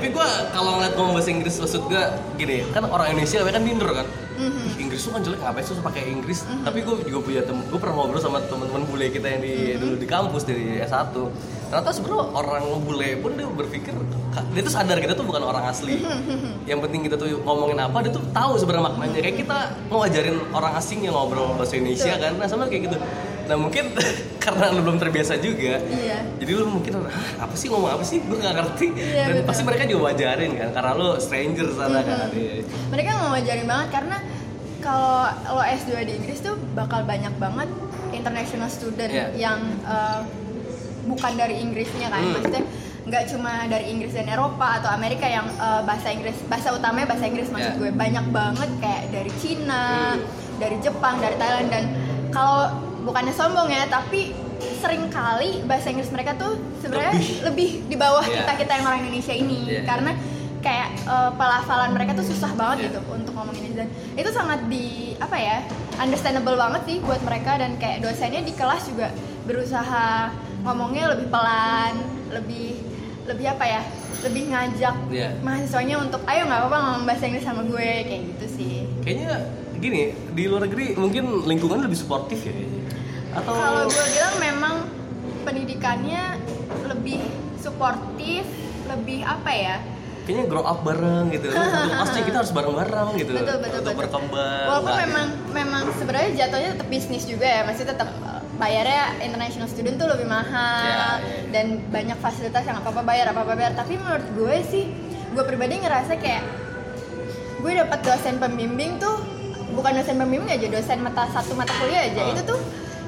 Tapi 0.00 0.08
gue 0.10 0.28
kalau 0.50 0.70
ngeliat 0.74 0.96
ngomong 0.96 1.12
bahasa 1.12 1.28
Inggris 1.28 1.60
maksud 1.60 1.84
gue 1.84 2.02
gini 2.34 2.64
kan 2.72 2.88
orang 2.88 3.12
Indonesia 3.12 3.44
kan 3.44 3.60
minder 3.60 3.92
kan 3.92 4.08
Mhm. 4.40 4.72
Ih, 4.72 4.88
Inggris 4.88 5.04
tuh 5.04 5.12
kan 5.12 5.20
jelek 5.20 5.36
ngapain 5.38 5.60
sih 5.60 5.76
pakai 5.76 6.02
Inggris 6.08 6.48
Tapi 6.64 6.80
gue 6.80 7.04
juga 7.04 7.20
punya 7.20 7.42
temen 7.44 7.60
Gue 7.68 7.76
pernah 7.76 7.92
ngobrol 7.94 8.16
sama 8.16 8.40
teman-teman 8.40 8.88
bule 8.88 9.12
kita 9.12 9.28
yang 9.28 9.44
di 9.44 9.52
Mhm. 9.52 9.76
dulu 9.76 9.94
di 10.00 10.08
kampus 10.08 10.42
dari 10.48 10.80
S1 10.80 11.12
Ternyata 11.70 11.90
sebenarnya 11.92 12.26
orang 12.34 12.62
bule 12.80 13.10
pun 13.16 13.30
dia 13.32 13.46
berpikir 13.46 13.94
"Ka- 14.28 14.42
Dia 14.48 14.60
tuh 14.60 14.72
sadar 14.72 14.98
kita 14.98 15.14
tuh 15.14 15.22
bukan 15.22 15.38
orang 15.40 15.64
asli. 15.64 16.02
Yang 16.70 16.80
penting 16.82 17.00
kita 17.02 17.14
tuh 17.14 17.30
ngomongin 17.40 17.78
apa 17.78 18.02
Dia 18.02 18.10
tuh 18.10 18.24
tahu 18.28 18.52
sebenarnya 18.56 18.90
maknanya 18.90 19.20
Kayak 19.20 19.36
kita 19.38 19.58
mau 19.86 20.02
ajarin 20.02 20.36
orang 20.50 20.72
asing 20.74 21.00
yang 21.00 21.14
ngobrol 21.14 21.54
bahasa 21.54 21.74
Indonesia 21.74 22.10
kan 22.12 22.34
Nah 22.34 22.44
sama 22.44 22.66
kayak 22.66 22.90
gitu 22.90 22.96
Nah 23.46 23.56
mungkin 23.56 23.94
karena 24.44 24.64
lu 24.70 24.80
belum 24.80 24.98
terbiasa 24.98 25.38
juga 25.38 25.78
Iya. 25.80 26.18
jadi 26.36 26.50
lu 26.54 26.66
mungkin 26.66 26.96
"Hah, 27.02 27.12
apa 27.40 27.52
sih 27.52 27.66
ngomong 27.66 27.92
apa 27.92 28.02
sih 28.02 28.18
gue 28.18 28.34
gak 28.34 28.54
ngerti 28.56 28.86
Iya, 28.90 29.24
dan 29.26 29.34
betul. 29.36 29.46
pasti 29.46 29.62
mereka 29.62 29.84
juga 29.84 30.02
wajarin 30.06 30.50
kan 30.54 30.68
karena 30.70 30.90
lu 30.92 31.08
stranger 31.18 31.68
sana 31.70 32.00
kan 32.00 32.30
Iya. 32.32 32.62
mereka 32.88 33.10
nggak 33.12 33.30
ngajarin 33.32 33.66
banget 33.68 33.88
karena 33.90 34.16
kalau 34.78 35.28
lo 35.50 35.62
S2 35.62 35.92
di 36.00 36.12
Inggris 36.14 36.40
tuh 36.40 36.56
bakal 36.72 37.04
banyak 37.04 37.34
banget 37.36 37.68
international 38.10 38.68
student 38.68 39.10
Iya. 39.10 39.26
yang 39.36 39.60
eh, 39.82 40.20
bukan 41.04 41.32
dari 41.34 41.58
Inggrisnya 41.58 42.08
kan 42.08 42.20
Hmm. 42.20 42.32
maksudnya 42.34 42.64
nggak 43.00 43.24
cuma 43.26 43.52
dari 43.66 43.90
Inggris 43.90 44.12
dan 44.12 44.26
Eropa 44.26 44.76
atau 44.76 44.88
Amerika 44.88 45.24
yang 45.24 45.48
eh, 45.48 45.82
bahasa 45.82 46.08
Inggris 46.08 46.36
bahasa 46.44 46.70
utamanya 46.70 47.08
bahasa 47.08 47.24
Inggris 47.24 47.48
maksud 47.48 47.72
Iya. 47.72 47.80
gue 47.80 47.90
banyak 47.92 48.26
banget 48.28 48.70
kayak 48.78 49.02
dari 49.10 49.32
Cina 49.36 49.84
Hmm. 50.14 50.22
dari 50.56 50.76
Jepang 50.78 51.16
dari 51.16 51.34
Thailand 51.34 51.68
dan 51.68 51.84
kalau 52.28 52.68
bukannya 53.00 53.32
sombong 53.32 53.68
ya 53.68 53.88
tapi 53.88 54.36
sering 54.76 55.08
kali 55.08 55.64
bahasa 55.64 55.88
Inggris 55.88 56.08
mereka 56.08 56.36
tuh 56.36 56.54
sebenarnya 56.78 57.16
Lebih. 57.16 57.36
lebih 57.42 57.70
di 57.86 57.96
bawah 57.96 58.20
Iya. 58.22 58.44
kita 58.44 58.52
kita 58.58 58.72
yang 58.74 58.86
orang 58.86 59.00
Indonesia 59.02 59.34
ini 59.34 59.58
Iya. 59.66 59.82
karena 59.82 60.12
kayak 60.60 60.88
eh, 61.02 61.30
pelafalan 61.34 61.90
mereka 61.90 62.12
tuh 62.12 62.26
susah 62.26 62.52
banget 62.52 62.76
Iya. 62.78 62.86
gitu 62.86 63.00
untuk 63.10 63.32
ngomongin 63.32 63.72
dan 63.74 63.88
itu 64.12 64.28
sangat 64.30 64.60
di 64.68 64.86
apa 65.16 65.36
ya 65.36 65.64
understandable 65.96 66.54
banget 66.54 66.82
sih 66.84 66.96
buat 67.00 67.20
mereka 67.20 67.56
dan 67.56 67.76
kayak 67.76 68.00
dosennya 68.00 68.40
di 68.40 68.52
kelas 68.52 68.84
juga 68.86 69.08
berusaha 69.44 70.28
ngomongnya 70.60 71.04
lebih 71.10 71.28
pelan 71.28 71.94
lebih 72.30 72.68
lebih 73.24 73.46
apa 73.48 73.64
ya 73.64 73.82
lebih 74.20 74.42
ngajak 74.48 74.94
Iya. 75.08 75.28
mahasiswanya 75.40 75.96
untuk 75.98 76.20
ayo 76.24 76.44
nggak 76.44 76.60
apa-apa 76.60 76.78
ngomong 76.78 77.04
bahasa 77.04 77.24
Inggris 77.24 77.40
sama 77.42 77.62
gue 77.62 77.80
kayak 78.04 78.22
gitu 78.28 78.46
sih. 78.50 78.74
Kayaknya 79.00 79.32
gini 79.74 80.00
di 80.30 80.42
luar 80.44 80.68
negeri 80.68 80.92
mungkin 80.94 81.24
lingkungan 81.42 81.80
lebih 81.80 81.96
suportif 81.96 82.36
ya 82.38 82.52
atau 83.30 83.48
kalau 83.50 83.86
gue 83.86 84.04
bilang 84.10 84.34
memang 84.38 84.74
pendidikannya 85.40 86.36
lebih 86.86 87.24
suportif 87.56 88.44
lebih 88.86 89.22
apa 89.22 89.50
ya? 89.50 89.76
Kayaknya 90.20 90.44
grow 90.46 90.62
up 90.62 90.84
bareng 90.84 91.32
gitu. 91.32 91.48
Satu 91.48 91.64
kelasnya 91.88 92.22
kita 92.28 92.36
harus 92.38 92.52
bareng-bareng 92.52 93.08
gitu 93.16 93.32
betul 93.32 93.56
betul 93.58 93.78
untuk 93.78 93.84
betul. 93.86 94.00
berkembang 94.04 94.64
walaupun 94.68 94.84
Nggak- 94.90 95.02
memang 95.06 95.26
memang 95.50 95.82
sebenarnya 95.96 96.30
jatuhnya 96.36 96.68
tetap 96.76 96.88
bisnis 96.88 97.24
juga 97.24 97.46
ya 97.46 97.64
masih 97.64 97.84
tetap 97.84 98.08
bayarnya 98.60 99.02
international 99.18 99.66
student 99.66 99.96
tuh 99.96 100.04
lebih 100.06 100.28
mahal 100.28 100.84
ya, 100.84 101.16
ya. 101.16 101.48
dan 101.48 101.66
banyak 101.88 102.20
fasilitas 102.20 102.62
yang 102.62 102.76
apa 102.76 102.92
apa 102.92 103.00
bayar 103.00 103.26
apa 103.26 103.40
apa 103.40 103.52
bayar 103.54 103.72
tapi 103.72 103.96
menurut 103.96 104.26
gue 104.30 104.56
sih 104.62 104.84
gue 105.30 105.42
pribadi 105.42 105.80
ngerasa 105.80 106.14
kayak 106.14 106.44
gue 107.58 107.72
dapat 107.74 107.98
dosen 108.00 108.36
pembimbing 108.36 108.96
tuh 108.96 109.16
bukan 109.70 109.92
dosen 109.94 110.16
pembimbing 110.16 110.50
aja 110.50 110.68
dosen 110.68 111.00
mata 111.00 111.24
satu 111.28 111.52
mata 111.52 111.72
kuliah 111.74 112.04
aja 112.04 112.20
Ah. 112.20 112.32
itu 112.32 112.42
tuh 112.44 112.60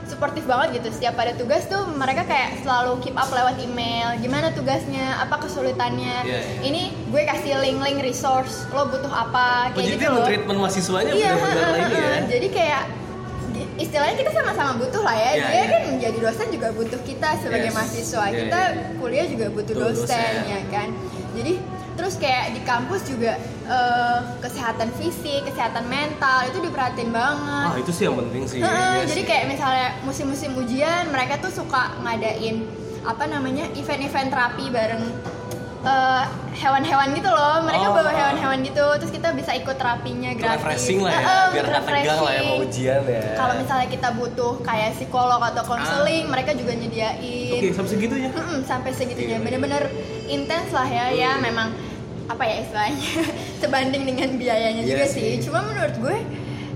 suportif 0.04 0.44
banget 0.44 0.78
gitu 0.78 0.92
setiap 0.92 1.16
ada 1.16 1.32
tugas 1.32 1.64
tuh 1.64 1.88
mereka 1.90 2.22
kayak 2.22 2.60
selalu 2.60 3.00
keep 3.00 3.12
up 3.14 3.26
lewat 3.26 3.56
email 3.58 4.12
gimana 4.18 4.52
tugasnya 4.52 5.18
apa 5.18 5.40
kesulitannya 5.40 6.16
Iya, 6.22 6.38
iya. 6.38 6.60
ini 6.62 6.82
gue 7.08 7.22
kasih 7.24 7.56
link-link 7.58 7.98
resource 8.02 8.68
lo 8.70 8.86
butuh 8.86 9.08
apa 9.08 9.72
Oh, 9.72 9.74
kayak 9.74 9.82
jadi 9.82 9.88
gitu 9.90 9.98
dia 9.98 10.08
loh 10.08 10.16
men-treatment 10.20 10.58
mahasiswanya 10.60 11.12
iya 11.12 11.32
benar-benar 11.34 11.90
ya 11.90 12.10
jadi 12.36 12.46
kayak 12.48 12.82
istilahnya 13.82 14.16
kita 14.16 14.30
sama-sama 14.30 14.72
butuh 14.78 15.02
lah 15.02 15.12
ya. 15.12 15.30
Iya, 15.32 15.44
Dia 15.44 15.54
iya. 15.54 15.64
kan 15.68 15.82
menjadi 15.90 16.18
dosen 16.20 16.46
juga 16.48 16.68
butuh 16.70 17.00
kita 17.02 17.28
sebagai 17.38 17.68
Yes. 17.68 17.76
mahasiswa. 17.76 18.24
Iya, 18.24 18.36
kita 18.38 18.60
iya. 18.62 18.82
kuliah 18.96 19.26
juga 19.26 19.46
butuh 19.50 19.74
Betul, 19.74 19.88
dosen, 19.92 20.16
dosen. 20.16 20.34
ya 20.46 20.60
kan. 20.70 20.88
Jadi 21.32 21.52
terus 21.92 22.14
kayak 22.16 22.44
di 22.52 22.60
kampus 22.62 23.02
juga 23.04 23.32
eh, 23.62 24.18
kesehatan 24.38 24.88
fisik, 24.96 25.44
kesehatan 25.44 25.84
mental 25.86 26.46
itu 26.46 26.58
diperhatiin 26.60 27.10
banget. 27.10 27.68
Ah 27.68 27.76
itu 27.76 27.90
sih 27.90 28.04
yang 28.04 28.16
penting 28.18 28.42
sih. 28.44 28.58
Iya 28.58 29.04
jadi 29.04 29.22
sih. 29.22 29.28
kayak 29.28 29.44
misalnya 29.48 29.88
musim-musim 30.02 30.50
ujian 30.54 31.08
mereka 31.08 31.38
tuh 31.38 31.52
suka 31.52 31.94
ngadain 32.00 32.64
apa 33.02 33.26
namanya 33.26 33.66
event-event 33.74 34.30
terapi 34.30 34.70
bareng 34.70 35.02
eh, 35.82 36.24
hewan-hewan 36.54 37.10
gitu 37.10 37.26
loh. 37.26 37.58
Mereka 37.60 37.84
Oh. 37.84 37.92
bawa 37.92 38.10
hewan-hewan 38.10 38.58
gitu, 38.62 38.84
terus 38.96 39.10
kita 39.10 39.32
bisa 39.32 39.50
ikut 39.52 39.74
terapinya 39.74 40.30
gratis. 40.32 40.62
refreshing 40.62 41.00
lah 41.00 41.10
ya, 41.10 41.18
Heeh, 41.18 41.46
biar 41.50 41.64
nggak 41.64 41.84
tegang 41.84 42.20
lah 42.20 42.32
ya 42.32 42.42
mau 42.44 42.58
ujian 42.60 43.02
ya. 43.04 43.22
Kalau 43.34 43.54
misalnya 43.56 43.88
kita 43.88 44.08
butuh 44.12 44.52
kayak 44.60 44.90
psikolog 44.94 45.42
atau 45.42 45.62
konseling, 45.62 46.24
mereka 46.26 46.52
juga 46.52 46.72
nyediain. 46.72 47.52
Oke, 47.52 47.68
sampai 47.72 47.90
segitunya. 47.90 48.30
Mm-mm, 48.30 48.60
sampai 48.62 48.90
segitunya 48.92 49.36
Iya. 49.36 49.42
bener-bener 49.42 49.82
intens 50.26 50.70
lah 50.70 50.86
ya 50.86 51.06
ya 51.10 51.30
Hmm. 51.32 51.42
memang 51.42 51.68
apa 52.24 52.42
ya 52.42 52.56
istilahnya 52.62 53.10
sebanding 53.60 54.02
dengan 54.04 54.28
biayanya 54.36 54.80
Iya 54.80 54.90
juga 54.94 55.04
sih. 55.04 55.20
sih 55.36 55.44
cuma 55.44 55.60
menurut 55.60 55.92
gue 55.94 56.16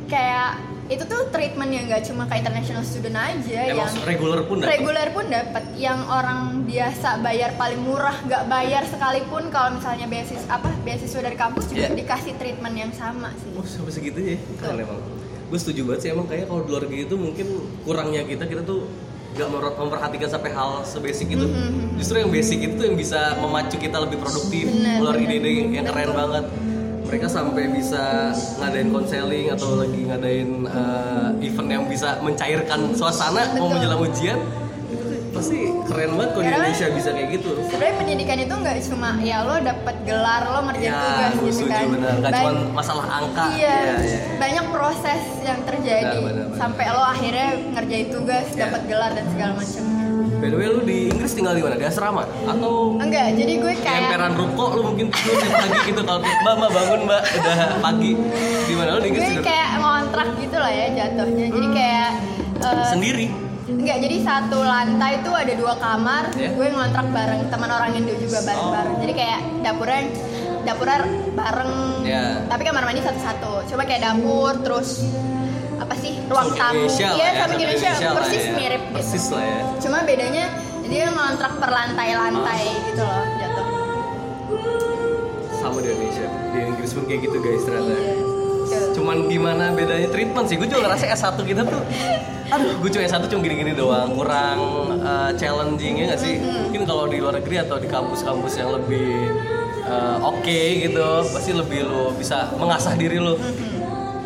kayak 0.06 0.58
itu 0.86 1.02
tuh 1.02 1.26
treatment 1.28 1.66
yang 1.68 1.84
gak 1.86 2.04
cuma 2.04 2.24
ke 2.24 2.34
international 2.36 2.80
student 2.80 3.16
aja 3.16 3.58
Emang 3.66 3.90
yang 3.90 4.06
reguler 4.06 4.40
pun 4.42 4.56
dapat. 4.56 4.70
reguler 4.72 5.08
pun 5.10 5.24
dapat 5.26 5.64
yang 5.76 5.98
orang 6.06 6.40
biasa 6.62 7.08
bayar 7.20 7.50
paling 7.54 7.80
murah 7.80 8.14
nggak 8.22 8.42
bayar 8.46 8.82
sekalipun 8.84 9.50
kalau 9.50 9.74
misalnya 9.74 10.06
beasiswa 10.06 10.46
apa 10.48 10.70
beasiswa 10.80 11.20
dari 11.20 11.34
kampus 11.34 11.64
juga 11.66 11.86
Iya. 11.86 11.96
dikasih 11.96 12.32
treatment 12.36 12.74
yang 12.76 12.92
sama 12.92 13.34
sih 13.36 13.50
Oh 13.52 13.62
sampai 13.62 13.92
segitunya 13.92 14.30
ya? 14.32 14.40
Keren 14.56 14.78
emang. 14.80 14.98
Gue 15.46 15.58
setuju 15.58 15.80
banget 15.84 16.00
sih 16.00 16.10
emang 16.10 16.26
kayak 16.26 16.44
kalau 16.44 16.62
di 16.62 16.70
luar 16.70 16.82
negeri 16.84 17.02
itu 17.02 17.16
mungkin 17.16 17.46
kurangnya 17.82 18.22
kita 18.22 18.44
kita 18.44 18.62
tuh 18.62 18.86
nggak 19.32 19.48
mer- 19.48 19.76
memperhatikan 19.76 20.28
sampai 20.28 20.50
hal 20.50 20.80
sebasic 20.82 21.28
itu. 21.28 21.44
Mhm. 21.44 21.98
Justru 21.98 22.16
yang 22.16 22.30
basic 22.30 22.58
itu 22.64 22.80
yang 22.80 22.94
bisa 22.94 23.36
memacu 23.36 23.76
kita 23.76 24.00
lebih 24.00 24.16
produktif, 24.16 24.64
keluar 24.70 25.12
ide-ide 25.14 25.50
yang 25.72 25.84
keren 25.84 26.08
Betul. 26.08 26.16
banget. 26.16 26.44
Mereka 27.06 27.26
sampai 27.26 27.70
bisa 27.70 28.34
ngadain 28.58 28.90
konseling 28.90 29.46
atau 29.48 29.78
lagi 29.78 30.00
ngadain 30.04 30.50
uh, 30.66 31.30
event 31.38 31.68
yang 31.70 31.84
bisa 31.86 32.18
mencairkan 32.18 32.92
suasana 32.92 33.54
mau 33.54 33.70
menjelang 33.70 34.02
ujian. 34.02 34.38
Pasti 35.30 35.68
keren 35.84 36.16
banget 36.16 36.30
kalau 36.32 36.42
di 36.42 36.48
Indonesia 36.48 36.86
bisa 36.90 37.08
kayak 37.12 37.28
gitu. 37.30 37.50
sebenarnya 37.62 37.94
pendidikan 38.00 38.38
itu 38.40 38.54
nggak 38.56 38.76
cuma 38.88 39.10
ya 39.20 39.44
lo 39.44 39.60
dapat 39.60 39.96
gelar 40.02 40.42
lo 40.48 40.60
ngerjain 40.64 40.88
Ya, 40.88 41.28
tugas 41.28 41.32
gitu 41.52 41.64
kan 41.68 41.84
benar. 41.92 42.14
Gak 42.24 42.32
cuma 42.40 42.50
masalah 42.72 43.04
angka. 43.06 43.44
Iya, 43.52 43.76
Iya, 43.76 43.96
iya. 44.00 44.18
banyak 44.40 44.66
proses 44.72 45.20
yang 45.44 45.60
terjadi 45.62 46.16
Benar, 46.16 46.24
benar, 46.24 46.46
benar. 46.48 46.56
sampai 46.56 46.84
lo 46.88 47.04
akhirnya 47.04 47.48
ngerjain 47.70 48.08
tugas, 48.08 48.46
Iya. 48.50 48.60
dapat 48.64 48.80
gelar 48.88 49.10
dan 49.12 49.26
segala 49.28 49.52
macam. 49.54 49.84
By 50.16 50.48
the 50.48 50.56
way, 50.56 50.68
lu 50.68 50.80
di 50.82 50.98
Inggris 51.12 51.32
tinggal 51.36 51.54
di 51.56 51.62
mana? 51.62 51.76
Di 51.76 51.86
asrama? 51.86 52.24
Atau 52.48 52.96
Enggak, 52.96 53.36
jadi 53.36 53.52
gue 53.60 53.72
kayak 53.80 54.00
emperan 54.08 54.32
ruko 54.32 54.64
lu 54.76 54.82
mungkin 54.92 55.06
tidur 55.12 55.34
tiap 55.40 55.52
pagi 55.60 55.78
gitu 55.92 56.00
kalau 56.04 56.20
mbak 56.24 56.54
mbak 56.56 56.70
bangun 56.72 57.00
mbak 57.04 57.22
udah 57.36 57.56
pagi 57.84 58.12
di 58.66 58.74
mana 58.76 58.88
lu 58.96 59.00
di 59.04 59.08
Inggris 59.12 59.28
gue 59.28 59.44
kayak 59.44 59.68
ngontrak 59.80 60.28
gitu 60.40 60.56
lah 60.56 60.72
ya 60.72 60.86
jatuhnya. 60.94 61.46
Jadi 61.52 61.68
kayak 61.74 62.10
eh, 62.64 62.86
sendiri 62.90 63.26
Enggak, 63.66 63.98
jadi 63.98 64.16
satu 64.22 64.62
lantai 64.62 65.18
itu 65.18 65.30
ada 65.34 65.52
dua 65.58 65.74
kamar. 65.74 66.30
Iya. 66.38 66.54
Gue 66.54 66.70
ngontrak 66.70 67.06
bareng 67.10 67.50
teman 67.50 67.70
orang 67.74 67.90
Indo 67.98 68.14
juga 68.14 68.38
bareng-bareng. 68.46 68.94
Oh. 68.94 69.00
Jadi 69.02 69.12
kayak 69.18 69.40
dapurnya 69.66 70.00
dapurnya 70.62 70.98
bareng. 71.34 71.72
Iya. 72.06 72.24
Tapi 72.46 72.62
kamar 72.62 72.82
mandi 72.86 73.02
satu-satu. 73.02 73.66
Coba 73.66 73.82
kayak 73.82 74.02
dapur 74.06 74.54
terus 74.62 75.02
apa 75.76 75.94
sih 76.00 76.12
ruang 76.26 76.48
tamu. 76.56 76.86
Indonesia 76.88 77.08
Iya, 77.12 77.16
ya, 77.16 77.30
sama 77.30 77.44
sama 77.46 77.54
Indonesia, 77.56 77.90
lah 77.92 78.14
persis 78.16 78.44
ya. 78.44 78.52
mirip 78.56 78.82
gitu. 78.82 78.94
persis 78.96 79.24
lah 79.32 79.44
ya. 79.44 79.60
Cuma 79.82 79.98
bedanya 80.08 80.44
dia 80.86 81.04
ngontrak 81.10 81.52
per 81.58 81.70
lantai-lantai 81.74 82.62
gitu 82.92 83.02
loh 83.02 83.24
jatuh. 83.36 83.66
sama 85.56 85.76
di 85.82 85.88
Indonesia. 85.90 86.26
Di 86.30 86.58
Inggris 86.62 86.90
pun 86.94 87.04
kayak 87.10 87.20
gitu 87.26 87.36
guys 87.42 87.62
ternyata. 87.66 87.92
Iya. 87.92 88.14
Cuman 88.94 89.16
gimana 89.30 89.64
bedanya 89.74 90.08
treatment 90.10 90.46
sih? 90.50 90.56
Gue 90.58 90.66
juga 90.66 90.90
ngerasa 90.90 91.06
S1 91.10 91.38
kita 91.42 91.62
tuh 91.66 91.82
aduh 92.46 92.78
gue 92.78 92.90
cuma 92.94 93.02
S1 93.02 93.22
cuma 93.26 93.40
gini-gini 93.42 93.72
doang. 93.74 94.14
Kurang 94.14 94.58
uh, 95.02 95.30
challenging 95.34 96.02
ya 96.02 96.04
gak 96.14 96.20
sih? 96.22 96.38
Mungkin 96.38 96.82
kalau 96.86 97.10
di 97.10 97.18
luar 97.18 97.38
negeri 97.38 97.62
atau 97.62 97.76
di 97.78 97.90
kampus-kampus 97.90 98.52
yang 98.58 98.70
lebih 98.74 99.30
uh, 99.86 100.18
oke 100.22 100.58
gitu 100.82 101.08
pasti 101.30 101.50
lebih 101.54 101.86
lo 101.86 102.10
bisa 102.14 102.50
mengasah 102.58 102.94
diri 102.98 103.18
lo 103.22 103.38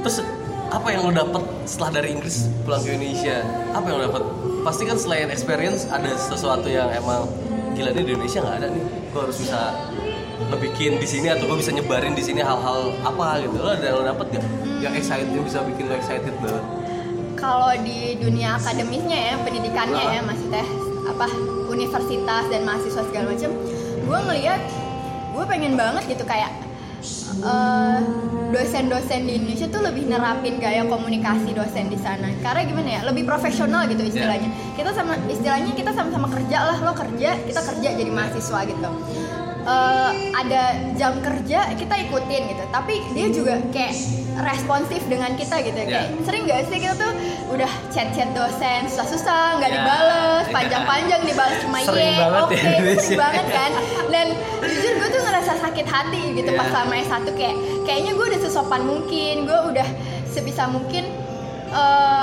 terus 0.00 0.24
apa 0.70 0.86
yang 0.94 1.02
lo 1.06 1.12
dapet 1.12 1.42
setelah 1.66 2.00
dari 2.00 2.14
Inggris? 2.14 2.46
Pulang 2.62 2.82
ke 2.82 2.94
Indonesia. 2.94 3.42
Apa 3.74 3.84
yang 3.90 3.96
lo 3.98 4.04
dapet? 4.06 4.22
Pasti 4.62 4.82
kan 4.86 4.96
selain 4.96 5.28
experience 5.28 5.88
ada 5.90 6.14
sesuatu 6.14 6.68
yang 6.70 6.88
emang 6.94 7.26
gila 7.74 7.90
nih 7.90 8.04
di 8.06 8.10
Indonesia 8.14 8.38
nggak 8.40 8.56
ada 8.62 8.68
nih. 8.70 8.84
Gue 9.10 9.20
harus 9.26 9.36
bisa 9.40 9.60
ngebikin 10.50 10.92
di 10.96 11.08
sini 11.08 11.28
atau 11.28 11.44
gue 11.46 11.58
bisa 11.58 11.72
nyebarin 11.74 12.14
di 12.14 12.22
sini 12.22 12.40
hal-hal 12.40 12.94
apa 13.02 13.42
gitu. 13.42 13.56
Lo 13.58 13.70
ada 13.72 13.84
yang 13.84 13.96
lo 13.98 14.04
dapet 14.06 14.26
gak 14.38 14.44
yang 14.80 14.94
excited 14.96 15.28
yang 15.28 15.44
bisa 15.44 15.58
bikin 15.66 15.84
lo 15.90 15.94
excited 15.98 16.34
banget? 16.40 16.64
Kalau 17.36 17.72
di 17.80 18.20
dunia 18.20 18.56
akademisnya 18.56 19.18
ya 19.32 19.34
pendidikannya 19.40 19.96
Ah. 19.96 20.12
ya 20.12 20.20
maksudnya 20.20 20.64
apa 21.08 21.26
universitas 21.72 22.44
dan 22.52 22.60
mahasiswa 22.68 23.02
segala 23.02 23.32
macam 23.32 23.50
gue 24.00 24.18
ngelihat 24.28 24.60
gue 25.32 25.44
pengen 25.48 25.72
banget 25.74 26.04
gitu 26.04 26.24
kayak 26.28 26.52
eh, 27.40 27.98
dosen-dosen 28.60 29.24
di 29.24 29.32
Indonesia 29.34 29.66
tuh 29.66 29.80
lebih 29.80 30.04
nerapin 30.04 30.60
gaya 30.60 30.84
komunikasi 30.84 31.56
dosen 31.56 31.88
di 31.88 31.96
sana. 31.96 32.28
Karena 32.38 32.60
gimana 32.62 32.88
ya 32.90 33.00
lebih 33.02 33.24
profesional 33.24 33.88
gitu 33.88 34.04
istilahnya. 34.04 34.52
Kita 34.76 34.92
sama 34.92 35.16
istilahnya 35.26 35.72
kita 35.72 35.90
sama-sama 35.90 36.28
kerja 36.28 36.58
lah. 36.66 36.76
Lo 36.78 36.92
kerja 36.92 37.40
kita 37.40 37.60
kerja 37.64 37.88
jadi 37.90 38.10
mahasiswa 38.10 38.60
gitu. 38.68 38.90
Eh, 39.60 40.10
ada 40.34 40.62
jam 40.94 41.20
kerja 41.20 41.72
kita 41.72 41.94
ikutin 42.02 42.42
gitu. 42.48 42.64
Tapi 42.68 42.94
dia 43.12 43.26
juga 43.28 43.54
kayak 43.70 43.94
responsif 44.40 45.04
dengan 45.04 45.36
kita 45.36 45.60
gitu 45.60 45.76
Ya. 45.76 46.06
kayak 46.06 46.24
sering 46.24 46.48
gak 46.48 46.64
sih 46.64 46.80
kita 46.80 46.96
tuh 46.96 47.12
udah 47.50 47.68
chat-chat 47.92 48.30
dosen 48.32 48.88
susah-susah 48.88 49.60
nggak 49.60 49.68
Ya. 49.68 49.76
dibales 49.76 50.46
panjang-panjang 50.48 51.20
dibales 51.28 51.58
cuma 51.60 51.78
ye 51.82 52.14
oke 52.16 52.56
ya 52.56 52.72
itu 52.72 52.72
Indonesia. 52.72 53.04
sering 53.04 53.20
banget 53.20 53.46
kan. 53.50 53.70
Dan 54.08 54.26
jujur 54.70 54.92
gue 54.96 55.08
tuh 55.10 55.20
ngerasa 55.20 55.52
sakit 55.58 55.86
hati 55.86 56.22
gitu 56.32 56.50
Ya. 56.50 56.58
pas 56.58 56.70
sama 56.70 56.94
S1 56.96 57.26
kayak 57.34 57.56
kayaknya 57.82 58.12
gue 58.14 58.26
udah 58.26 58.40
sesopan 58.40 58.82
mungkin 58.82 59.34
gue 59.44 59.58
udah 59.70 59.88
sebisa 60.26 60.66
mungkin 60.66 61.04
eh, 61.72 61.82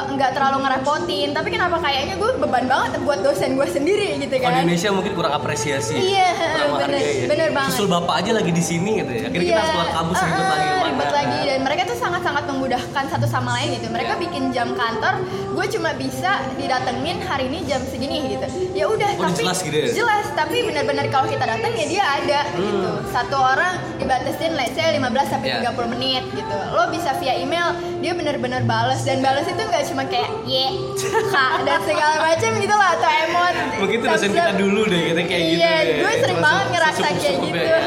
nggak 0.10 0.32
terlalu 0.32 0.58
ngerepotin 0.62 1.30
tapi 1.32 1.48
kenapa 1.50 1.78
kayaknya 1.78 2.16
gue 2.16 2.30
beban 2.38 2.66
banget 2.66 3.00
buat 3.02 3.20
dosen 3.22 3.54
gue 3.54 3.66
sendiri 3.66 4.18
gitu 4.18 4.30
di 4.30 4.40
kan 4.40 4.52
Indonesia 4.58 4.90
mungkin 4.90 5.14
kurang 5.14 5.34
apresiasi 5.34 5.96
Iya, 5.96 6.30
kurang 6.36 6.72
bener, 6.82 7.00
ya. 7.00 7.28
bener 7.28 7.50
banget. 7.52 7.72
susul 7.72 7.88
bapak 7.88 8.16
aja 8.18 8.32
lagi 8.34 8.52
di 8.52 8.62
sini 8.62 8.92
gitu 8.98 9.12
ya 9.14 9.24
akhirnya 9.26 9.48
kita 9.48 9.58
harus 9.58 9.72
keluar 9.72 9.90
kampus 9.94 10.18
ribet 10.22 10.36
ah, 10.38 10.48
lagi 10.48 10.60
ah, 10.60 10.68
ke 10.68 10.76
mana 10.76 10.88
ribet 10.90 11.12
lagi 11.12 11.40
dan 11.46 11.60
mereka 11.62 11.82
tuh 11.86 11.98
sangat-sangat 11.98 12.44
memudahkan 12.46 13.04
satu 13.08 13.26
sama 13.26 13.50
lain 13.54 13.70
gitu 13.74 13.88
mereka 13.88 14.06
Ya. 14.10 14.16
bikin 14.18 14.44
jam 14.50 14.72
kantor 14.74 15.14
gue 15.52 15.66
cuma 15.70 15.92
bisa 15.94 16.32
didatengin 16.56 17.18
hari 17.22 17.46
ini 17.46 17.60
jam 17.64 17.84
segini 17.84 18.32
gitu 18.32 18.48
ya 18.74 18.86
udah 18.86 19.10
Oh, 19.10 19.26
tapi 19.26 19.40
jelas 19.40 19.60
gitu 19.60 19.76
ya? 19.76 19.88
jelas 19.94 20.26
tapi 20.32 20.64
benar-benar 20.64 21.08
kalau 21.08 21.28
kita 21.28 21.44
datang 21.44 21.72
ya 21.72 21.86
dia 21.86 22.04
ada 22.04 22.40
gitu 22.54 22.92
satu 23.08 23.36
orang 23.36 23.74
dibatasin 23.98 24.54
let's 24.54 24.74
say 24.74 24.92
15 24.92 25.04
sampai 25.28 25.48
Hmm. 25.50 25.62
Ya. 25.62 25.72
30 25.72 25.90
menit 25.90 26.24
gitu 26.30 26.56
lo 26.70 26.88
bisa 26.88 27.16
via 27.16 27.36
email 27.36 27.72
dia 27.98 28.14
benar-benar 28.14 28.62
balas 28.70 29.02
dan 29.02 29.26
balas 29.26 29.46
itu 29.50 29.58
nggak 29.58 29.84
cuma 29.90 30.04
kayak 30.06 30.30
ye 30.46 30.70
kak 31.34 31.66
dan 31.66 31.80
segala 31.82 32.16
macam 32.22 32.52
gitu 32.62 32.76
lah 32.76 32.90
atau 32.94 33.10
emot. 33.10 33.56
Mungkin 33.82 33.98
itu 34.02 34.06
dosen 34.06 34.30
kita 34.34 34.54
dulu 34.54 34.82
deh 34.86 35.02
kita 35.14 35.22
kayak 35.26 35.44
gitu 35.50 35.60
iya, 35.62 35.74
deh. 35.82 35.98
gue 36.06 36.14
sering 36.22 36.42
banget 36.42 36.66
ngerasa 36.74 37.08
kayak 37.18 37.38
gitu. 37.42 37.58
ya. 37.58 37.80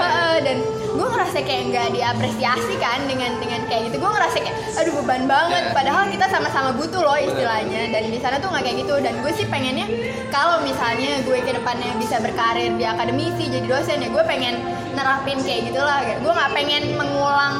dan 0.42 0.56
gue 0.90 1.08
ngerasa 1.08 1.38
kayak 1.46 1.62
nggak 1.70 1.88
diapresiasi 1.94 2.74
kan 2.82 2.98
dengan 3.06 3.30
dengan 3.38 3.60
kayak 3.70 3.82
gitu. 3.90 3.96
Gue 4.02 4.10
ngerasa 4.10 4.36
kayak 4.42 4.56
aduh 4.82 4.92
beban 4.98 5.22
banget. 5.30 5.62
Ya. 5.70 5.72
padahal 5.72 6.02
kita 6.10 6.26
sama-sama 6.26 6.70
butuh 6.74 7.02
loh 7.06 7.18
istilahnya 7.18 7.82
dan 7.94 8.02
di 8.10 8.18
sana 8.18 8.36
tuh 8.42 8.50
nggak 8.50 8.64
kayak 8.66 8.78
gitu. 8.82 8.94
Dan 8.98 9.14
gue 9.22 9.32
sih 9.32 9.46
pengennya 9.46 9.86
kalau 10.34 10.58
misalnya 10.66 11.22
gue 11.22 11.38
ke 11.38 11.52
depannya 11.54 11.94
bisa 12.02 12.18
berkarir 12.18 12.74
di 12.74 12.82
akademisi 12.82 13.46
jadi 13.46 13.66
dosen 13.66 14.02
ya 14.02 14.08
gue 14.10 14.24
pengen 14.26 14.58
nerapin 14.98 15.38
kayak 15.38 15.70
gitulah. 15.70 16.02
Gue 16.18 16.32
nggak 16.34 16.50
pengen 16.50 16.82
mengulang 16.98 17.54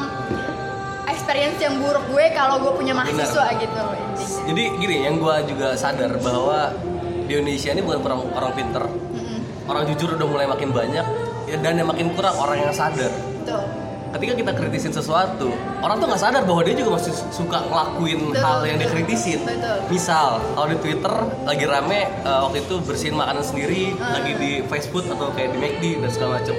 experience 1.31 1.63
yang 1.63 1.79
buruk 1.79 2.03
gue 2.11 2.25
kalau 2.35 2.59
gue 2.59 2.71
punya 2.75 2.91
mahasiswa 2.91 3.45
gitu 3.55 3.71
loh 3.79 3.95
intinya. 3.95 4.39
Jadi 4.51 4.63
gini, 4.83 4.95
yang 5.07 5.15
gue 5.15 5.35
juga 5.47 5.67
sadar 5.79 6.11
bahwa 6.19 6.75
di 7.23 7.31
Indonesia 7.31 7.71
ini 7.71 7.79
bukan 7.79 7.99
orang 8.03 8.19
orang 8.35 8.51
pinter, 8.51 8.83
Mm-mm. 8.83 9.39
orang 9.63 9.83
jujur 9.87 10.19
udah 10.19 10.27
mulai 10.27 10.43
makin 10.43 10.75
banyak, 10.75 11.05
ya, 11.47 11.55
dan 11.55 11.79
yang 11.79 11.87
makin 11.87 12.11
kurang 12.11 12.35
orang 12.35 12.59
yang 12.59 12.75
sadar. 12.75 13.07
tuh 13.47 13.63
Ketika 14.11 14.35
kita 14.35 14.51
kritisin 14.51 14.91
sesuatu, 14.91 15.55
orang 15.79 15.95
tuh 15.95 16.11
nggak 16.11 16.19
sadar 16.19 16.43
bahwa 16.43 16.67
dia 16.67 16.75
juga 16.75 16.99
masih 16.99 17.15
suka 17.31 17.63
ngelakuin 17.63 18.19
Betul, 18.27 18.43
hal 18.43 18.59
yang 18.67 18.75
dia 18.75 18.83
betul. 18.83 18.95
kritisin. 18.99 19.39
Betul. 19.47 19.77
Misal, 19.87 20.29
kalau 20.51 20.67
di 20.67 20.77
Twitter 20.83 21.13
lagi 21.47 21.63
rame 21.63 21.99
eh, 22.11 22.39
waktu 22.43 22.59
itu 22.59 22.75
bersihin 22.83 23.15
makanan 23.15 23.39
sendiri, 23.39 23.95
Ah. 24.03 24.19
lagi 24.19 24.35
di 24.35 24.51
Facebook 24.67 25.07
atau 25.07 25.31
kayak 25.31 25.55
di 25.55 25.63
McD 25.63 25.83
dan 26.03 26.09
segala 26.11 26.43
macam. 26.43 26.55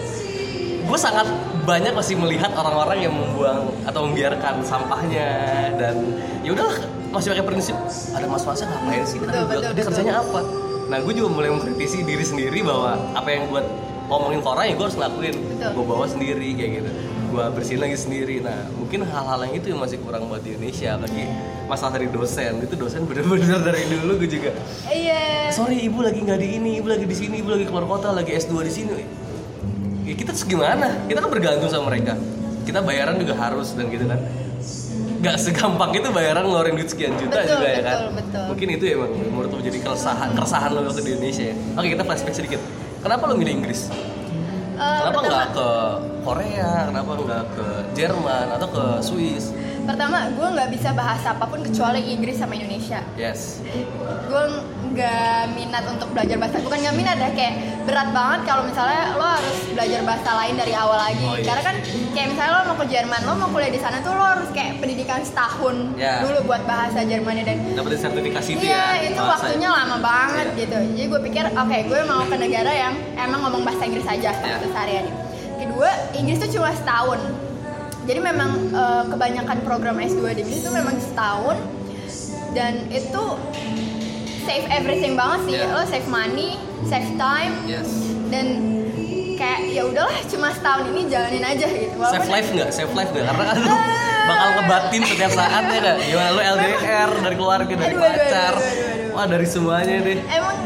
Gue 0.83 0.97
sangat 0.99 1.29
banyak 1.63 1.93
masih 1.95 2.15
melihat 2.19 2.51
orang-orang 2.59 3.07
yang 3.07 3.15
membuang 3.15 3.71
atau 3.87 4.01
membiarkan 4.11 4.63
sampahnya. 4.67 5.29
Dan 5.79 6.19
ya 6.43 6.51
udahlah 6.55 6.79
masih 7.15 7.37
pakai 7.37 7.45
prinsip 7.47 7.77
ada 8.13 8.27
mas-masnya 8.27 8.67
ngapain 8.67 9.05
sih? 9.07 9.19
Betul, 9.23 9.43
betul, 9.47 9.61
dia 9.63 9.71
betul. 9.71 9.87
kerjanya 9.93 10.15
apa? 10.19 10.41
Nah 10.91 10.99
gue 11.01 11.15
juga 11.15 11.29
mulai 11.31 11.51
mengkritisi 11.55 12.03
diri 12.03 12.25
sendiri 12.27 12.61
bahwa 12.67 12.99
apa 13.15 13.29
yang 13.31 13.47
buat 13.49 13.65
ngomongin 14.11 14.45
ke 14.45 14.49
orang 14.51 14.65
ya 14.69 14.75
gue 14.77 14.87
harus 14.91 14.99
lakuin 14.99 15.37
Betul. 15.39 15.71
gue 15.73 15.85
bawa 15.87 16.07
sendiri 16.11 16.49
kayak 16.59 16.71
gitu. 16.83 16.91
Gue 17.33 17.45
bersihin 17.55 17.81
lagi 17.81 17.97
sendiri. 17.97 18.37
Nah 18.45 18.59
mungkin 18.77 19.07
hal-hal 19.07 19.39
yang 19.49 19.55
itu 19.57 19.67
yang 19.73 19.81
masih 19.81 19.97
kurang 20.03 20.29
buat 20.29 20.43
di 20.43 20.59
Indonesia 20.59 20.99
lagi 20.99 21.25
masalah 21.71 21.97
dari 21.97 22.11
dosen. 22.11 22.59
Itu 22.61 22.75
dosen 22.75 23.07
bener-bener 23.07 23.63
dari 23.71 23.87
dulu 23.87 24.19
gue 24.19 24.29
juga. 24.29 24.51
Iya. 24.91 25.49
Sorry 25.55 25.79
ibu 25.87 26.03
lagi 26.03 26.21
nggak 26.21 26.39
di 26.43 26.49
ini 26.59 26.71
ibu 26.83 26.91
lagi 26.91 27.07
di 27.07 27.17
sini 27.17 27.39
ibu 27.41 27.55
lagi 27.55 27.65
keluar 27.71 27.87
kota 27.87 28.11
lagi 28.11 28.35
S2 28.35 28.53
di 28.67 28.73
sini 28.73 29.23
ya 30.13 30.15
kita 30.21 30.31
terus 30.37 30.45
gimana? 30.45 30.87
Kita 31.09 31.25
kan 31.25 31.31
bergantung 31.33 31.73
sama 31.73 31.89
mereka. 31.89 32.13
Kita 32.69 32.85
bayaran 32.85 33.17
juga 33.17 33.35
harus 33.41 33.73
dan 33.73 33.89
gitu 33.89 34.05
kan. 34.05 34.21
Nggak 35.23 35.37
segampang 35.39 35.91
itu 35.97 36.11
bayaran 36.13 36.45
ngeluarin 36.45 36.75
duit 36.77 36.91
sekian 36.91 37.15
juta 37.15 37.41
Betul, 37.41 37.57
juga 37.57 37.67
ya 37.71 37.81
kan? 37.81 37.97
betul, 37.97 38.11
betul. 38.19 38.45
mungkin 38.53 38.69
itu 38.75 38.85
ya 38.85 38.97
bang. 39.01 39.13
Menurut 39.33 39.51
lo 39.55 39.61
jadi 39.63 39.79
keresahan 39.81 40.29
keresahan 40.35 40.71
lo 40.75 40.81
waktu 40.85 41.03
di 41.03 41.11
Indonesia 41.17 41.45
ya. 41.49 41.57
Oke 41.79 41.87
kita 41.95 42.03
flashback 42.05 42.35
sedikit. 42.37 42.61
Kenapa 43.01 43.23
lo 43.31 43.35
milih 43.39 43.55
Inggris? 43.63 43.81
Eh, 43.89 44.99
kenapa 44.99 45.19
nggak 45.23 45.47
ke 45.55 45.69
Korea? 46.27 46.71
Kenapa 46.91 47.11
nggak 47.15 47.45
ke 47.55 47.67
Jerman 47.95 48.47
atau 48.51 48.69
ke 48.69 48.85
Swiss 48.99 49.45
pertama 49.83 50.31
gue 50.31 50.49
nggak 50.49 50.71
bisa 50.71 50.91
bahasa 50.93 51.33
apa 51.33 51.45
pun 51.45 51.61
kecuali 51.61 52.01
Inggris 52.09 52.37
sama 52.37 52.53
Indonesia 52.53 53.03
yes 53.15 53.59
gue 54.23 54.45
nggak 54.89 55.43
minat 55.53 55.85
untuk 55.89 56.09
belajar 56.11 56.37
bahasa 56.37 56.59
bukan 56.59 56.79
nggak 56.79 56.95
minat 56.95 57.17
ya 57.17 57.31
kayak 57.31 57.55
berat 57.83 58.09
banget 58.11 58.41
kalau 58.45 58.63
misalnya 58.63 59.03
lo 59.13 59.27
harus 59.27 59.57
belajar 59.69 60.01
bahasa 60.03 60.31
lain 60.35 60.55
dari 60.55 60.73
awal 60.73 60.99
lagi 61.01 61.21
Oh, 61.23 61.35
iya. 61.35 61.45
karena 61.45 61.63
kan 61.63 61.77
kayak 62.13 62.29
misalnya 62.29 62.53
lo 62.53 62.63
mau 62.65 62.77
ke 62.77 62.87
Jerman 62.87 63.21
lo 63.23 63.33
mau 63.37 63.49
kuliah 63.49 63.71
di 63.71 63.79
sana 63.79 63.97
tuh 63.99 64.13
lo 64.13 64.23
harus 64.23 64.51
kayak 64.51 64.79
pendidikan 64.79 65.21
setahun 65.21 65.77
Ya. 65.95 66.21
dulu 66.21 66.47
buat 66.47 66.63
bahasa 66.63 67.03
Jermannya 67.03 67.43
dan 67.43 67.57
dapetin 67.73 67.99
sertifikasi 68.01 68.51
itu 68.53 68.65
Iya, 68.65 68.85
ya 68.93 69.09
itu 69.09 69.19
bahasa. 69.19 69.35
waktunya 69.45 69.69
lama 69.69 69.97
banget 69.99 70.47
Iya. 70.49 70.59
gitu. 70.59 70.77
Jadi 70.93 71.05
gue 71.07 71.21
pikir, 71.23 71.45
oke, 71.49 71.79
gue 71.85 72.01
mau 72.05 72.23
ke 72.23 72.37
negara 72.37 72.71
yang 72.71 72.93
emang 73.15 73.41
ngomong 73.41 73.63
bahasa 73.63 73.83
Inggris 73.83 74.05
aja 74.05 74.31
Iya. 74.31 74.57
gitu 74.57 74.67
sehari-hari. 74.69 75.11
Kedua, 75.57 75.91
Inggris 76.13 76.39
tuh 76.39 76.51
cuma 76.53 76.71
setahun. 76.71 77.21
Jadi 78.03 78.21
memang 78.21 78.51
eh, 78.71 79.05
kebanyakan 79.09 79.59
program 79.63 79.97
S2 79.99 80.35
di 80.35 80.43
Inggris 80.43 80.61
itu 80.63 80.71
memang 80.71 80.97
setahun 80.99 81.57
dan 82.53 82.85
itu 82.91 83.25
save 84.43 84.67
everything 84.69 85.15
banget 85.15 85.41
sih. 85.47 85.55
Iya. 85.57 85.71
Lo 85.71 85.83
save 85.87 86.09
money, 86.11 86.59
save 86.87 87.11
time 87.15 87.55
yes 87.67 88.13
dan 88.33 88.47
kayak 89.37 89.61
ya 89.69 89.83
udahlah 89.85 90.17
cuma 90.25 90.49
setahun 90.57 90.89
ini 90.89 91.01
jalanin 91.13 91.45
aja 91.45 91.67
gitu. 91.69 91.97
Save 92.01 92.31
life 92.33 92.49
nggak? 92.49 92.69
Save 92.73 92.93
life 92.97 93.11
nggak? 93.13 93.25
Karena 93.29 93.45
kan 93.45 93.57
lu 93.61 93.75
bakal 94.23 94.49
ngebatin 94.57 95.03
setiap 95.05 95.33
saat 95.37 95.63
ya 95.69 95.79
nggak? 95.79 95.97
Gimana 96.09 96.29
lu 96.33 96.41
LDR 96.41 97.11
dari 97.21 97.37
keluarga 97.37 97.73
dari 97.77 97.93
Aduh, 97.93 98.01
aduh, 98.01 98.09
pacar? 98.09 98.55
aduh, 98.57 98.65
aduh, 98.65 98.93
aduh. 98.97 99.13
Wah 99.13 99.27
dari 99.29 99.47
semuanya 99.47 99.97
deh. 100.01 100.19
emang 100.25 100.57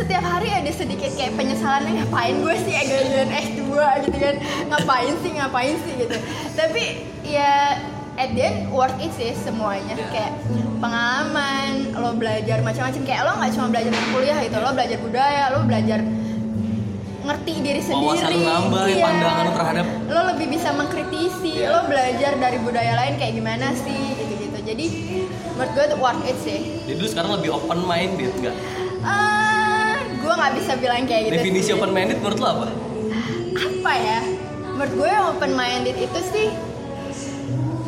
setiap 0.00 0.24
hari 0.24 0.48
ada 0.48 0.72
sedikit 0.72 1.12
kayak 1.12 1.36
penyesalannya 1.36 1.92
ngapain 2.00 2.40
gue 2.40 2.56
sih 2.64 2.72
agak 2.72 3.28
S2 3.28 3.60
gitu 4.08 4.16
kan 4.16 4.36
ngapain 4.72 5.12
sih 5.20 5.30
ngapain 5.36 5.76
sih 5.84 5.92
gitu 6.00 6.16
tapi 6.56 6.82
ya 7.20 7.76
at 8.16 8.32
the 8.32 8.40
end 8.40 8.72
worth 8.72 8.96
it 8.96 9.12
sih 9.12 9.36
semuanya 9.36 9.92
kayak 10.08 10.32
pengalaman 10.80 11.92
lo 11.92 12.16
belajar 12.16 12.64
macam-macam 12.64 13.02
kayak 13.04 13.22
lo 13.28 13.32
nggak 13.36 13.52
cuma 13.52 13.66
belajar 13.68 13.92
di 13.92 14.04
kuliah 14.08 14.38
gitu 14.40 14.56
lo 14.56 14.70
belajar 14.72 14.98
budaya 15.04 15.42
lo 15.52 15.58
belajar 15.68 16.00
ngerti 17.20 17.52
diri 17.60 17.82
sendiri 17.84 18.40
nambah, 18.48 18.84
ya, 18.88 18.96
Iya. 18.96 19.04
pandangan 19.04 19.44
lu 19.44 19.52
terhadap 19.52 19.86
lo 20.08 20.20
lebih 20.32 20.46
bisa 20.48 20.68
mengkritisi 20.72 21.52
Iya. 21.60 21.68
lo 21.68 21.80
belajar 21.84 22.32
dari 22.40 22.58
budaya 22.64 22.92
lain 22.96 23.14
kayak 23.20 23.36
gimana 23.36 23.76
sih 23.76 24.16
gitu-gitu 24.16 24.58
jadi 24.64 24.84
menurut 25.54 25.70
gue 25.76 25.86
worth 26.00 26.24
it 26.24 26.36
sih 26.40 26.58
Jadi 26.88 26.96
lu 26.96 27.08
sekarang 27.08 27.36
lebih 27.36 27.52
open 27.52 27.84
minded 27.84 28.32
nggak? 28.40 28.56
Ah, 29.00 29.69
gue 30.20 30.32
nggak 30.32 30.52
bisa 30.60 30.72
bilang 30.76 31.04
kayak 31.08 31.22
gitu. 31.28 31.34
Definisi 31.40 31.66
sih. 31.66 31.74
open 31.74 31.90
minded 31.90 32.18
menurut 32.20 32.38
lu 32.38 32.46
apa? 32.46 32.66
apa 33.50 33.92
ya? 33.96 34.20
Menurut 34.76 34.92
gue 34.96 35.12
open 35.34 35.52
minded 35.52 35.96
itu 35.96 36.20
sih 36.30 36.48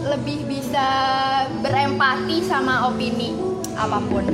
lebih 0.03 0.45
bisa 0.51 0.87
berempati 1.63 2.43
sama 2.43 2.89
opini 2.91 3.37
apa 3.79 3.99
pun. 4.03 4.25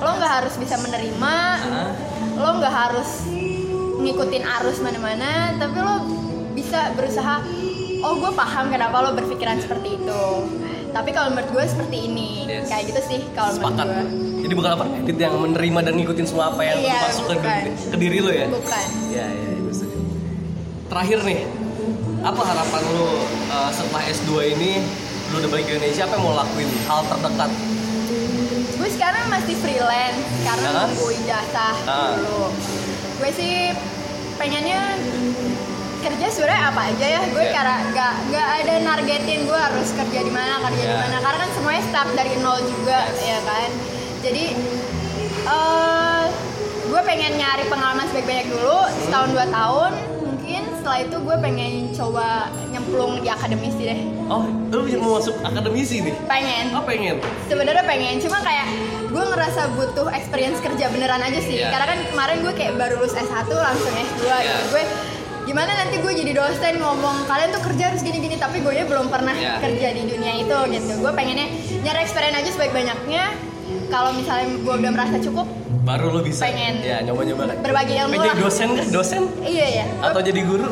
Lo 0.00 0.10
nggak 0.16 0.32
harus 0.42 0.54
bisa 0.56 0.80
menerima, 0.80 1.34
Ah, 1.60 1.92
lo 2.40 2.56
nggak 2.56 2.72
harus 2.72 3.28
ngikutin 4.00 4.44
arus 4.60 4.80
mana-mana, 4.80 5.52
tapi 5.60 5.76
lo 5.76 5.94
bisa 6.56 6.88
berusaha. 6.96 7.44
Oh, 8.00 8.16
gue 8.16 8.32
paham 8.32 8.72
kenapa 8.72 8.96
lo 9.04 9.12
berpikiran 9.12 9.60
seperti 9.60 10.00
itu. 10.00 10.24
Tapi 10.90 11.12
kalau 11.12 11.36
menurut 11.36 11.52
gue 11.52 11.64
seperti 11.68 12.08
ini, 12.08 12.48
Yes. 12.48 12.72
kayak 12.72 12.88
gitu 12.90 13.00
sih 13.04 13.20
kalau 13.36 13.60
menurut 13.60 13.76
gue. 13.76 14.29
Jadi 14.50 14.58
bukan 14.58 14.72
apa? 14.74 14.84
Edit 15.00 15.14
yang 15.16 15.38
menerima 15.38 15.78
dan 15.80 15.94
ngikutin 15.94 16.26
semua 16.26 16.50
apa 16.50 16.58
yang 16.60 16.82
Iya, 16.82 16.98
masuk 17.06 17.24
ke, 17.24 17.34
diri- 17.38 17.70
ke 17.86 17.96
diri 17.96 18.18
lu 18.18 18.30
ya? 18.32 18.46
Bukan. 18.50 18.86
Iya, 19.06 19.26
setuju. 19.70 19.98
Terakhir 20.90 21.18
nih, 21.22 21.40
apa 22.20 22.42
harapan 22.42 22.82
lu 22.90 23.06
uh, 23.46 23.70
setelah 23.70 24.02
S2 24.04 24.30
ini 24.50 24.82
lu 25.30 25.38
udah 25.38 25.48
balik 25.48 25.64
ke 25.64 25.72
Indonesia 25.72 26.02
apa 26.02 26.18
yang 26.18 26.24
mau 26.24 26.34
lakuin 26.34 26.66
hal 26.84 27.00
terdekat 27.06 27.50
gue 28.74 28.90
sekarang 28.90 29.24
masih 29.30 29.54
freelance 29.56 30.18
karena 30.42 30.68
Ah. 30.68 30.84
nunggu 30.84 31.06
ijazah 31.14 31.74
Ah. 31.86 32.12
dulu 32.12 32.50
gue 33.16 33.30
sih 33.30 33.70
pengennya 34.34 34.98
kerja 36.00 36.26
sebenarnya 36.28 36.62
apa 36.66 36.80
aja 36.90 37.06
ya 37.08 37.22
gue 37.24 37.38
Iya. 37.40 37.52
karena 37.54 37.76
nggak 37.86 38.12
nggak 38.26 38.48
ada 38.58 38.74
nargetin 38.82 39.40
gue 39.44 39.60
harus 39.62 39.88
kerja 39.94 40.18
di 40.18 40.32
mana 40.34 40.58
kerja 40.60 40.82
di 40.82 40.90
Iya. 40.90 40.98
mana 40.98 41.16
karena 41.22 41.38
kan 41.38 41.50
semuanya 41.54 41.82
start 41.86 42.10
dari 42.12 42.34
nol 42.36 42.58
juga 42.60 42.98
Yes. 43.06 43.22
ya 43.22 43.38
kan 43.46 43.68
jadi 44.20 44.44
eh 45.42 46.24
gue 46.82 47.00
pengen 47.02 47.32
nyari 47.36 47.64
pengalaman 47.66 48.04
sebanyak-banyak 48.04 48.46
dulu 48.50 48.78
setahun 49.00 49.28
dua 49.30 49.46
tahun 49.48 49.92
mungkin 50.20 50.62
setelah 50.74 50.98
itu 51.00 51.16
gue 51.18 51.36
pengen 51.38 51.72
coba 51.92 52.26
nyemplung 52.68 53.12
di 53.18 53.28
akademisi 53.28 53.82
deh 53.84 54.00
Oh, 54.26 54.46
lu 54.70 54.86
mau 54.96 55.18
masuk 55.18 55.34
akademisi 55.40 56.02
nih? 56.02 56.14
pengen 56.24 56.70
Oh 56.72 56.82
pengen? 56.82 57.18
sebenarnya 57.46 57.82
pengen 57.82 58.18
cuma 58.18 58.38
kayak 58.40 58.66
gue 59.06 59.24
ngerasa 59.24 59.74
butuh 59.74 60.06
experience 60.08 60.58
kerja 60.60 60.86
beneran 60.88 61.18
aja 61.20 61.40
sih 61.40 61.58
Iya. 61.58 61.70
karena 61.70 61.86
kan 61.88 61.98
kemarin 62.06 62.36
gue 62.40 62.52
kayak 62.52 62.74
baru 62.76 62.98
lulus 62.98 63.14
S1 63.14 63.48
langsung 63.48 63.90
S2 63.92 64.22
Iya. 64.22 64.36
gitu 64.40 64.64
gue 64.70 64.84
gimana 65.42 65.72
nanti 65.74 65.98
gue 65.98 66.12
jadi 66.12 66.32
dosen 66.32 66.74
ngomong 66.78 67.26
kalian 67.26 67.50
tuh 67.50 67.62
kerja 67.64 67.90
harus 67.90 68.02
gini-gini 68.02 68.36
tapi 68.36 68.60
gue 68.60 68.70
belum 68.82 69.08
pernah 69.08 69.32
Iya. 69.32 69.58
kerja 69.58 69.88
di 69.90 70.02
dunia 70.04 70.32
itu 70.36 70.58
gitu 70.68 70.92
gue 70.96 71.12
pengennya 71.12 71.46
nyari 71.80 71.98
experience 72.00 72.36
aja 72.36 72.50
sebaik-banyaknya 72.50 73.24
kalau 73.90 74.10
misalnya 74.10 74.56
gue 74.56 74.74
udah 74.76 74.90
merasa 74.90 75.18
cukup 75.18 75.46
Baru 75.80 76.12
lu 76.12 76.20
bisa 76.20 76.44
Pengen. 76.44 76.80
Ya 76.80 77.00
nyoba-nyoba 77.00 77.56
berbagi 77.58 77.98
ilmu 77.98 78.12
Pengen 78.14 78.26
jadi 78.26 78.38
dosen 78.38 78.68
kan? 78.70 78.86
Dosen? 78.90 79.22
iya 79.42 79.66
ya 79.82 79.86
Atau 80.00 80.20
jadi 80.22 80.40
guru? 80.42 80.68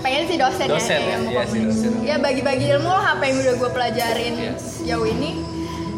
pengen 0.00 0.28
sih 0.28 0.36
dosen, 0.36 0.68
Dosen 0.68 1.00
ya, 1.00 1.00
ya? 1.00 1.16
Iya 1.16 1.16
komunikasi. 1.16 1.58
dosen. 1.64 1.92
ya 2.04 2.16
bagi-bagi 2.18 2.66
ilmu 2.70 2.86
lah 2.86 3.16
apa 3.16 3.24
yang 3.24 3.40
udah 3.40 3.54
gue 3.56 3.70
pelajarin 3.72 4.34
Yes. 4.36 4.60
sejauh 4.78 5.08
ini 5.08 5.40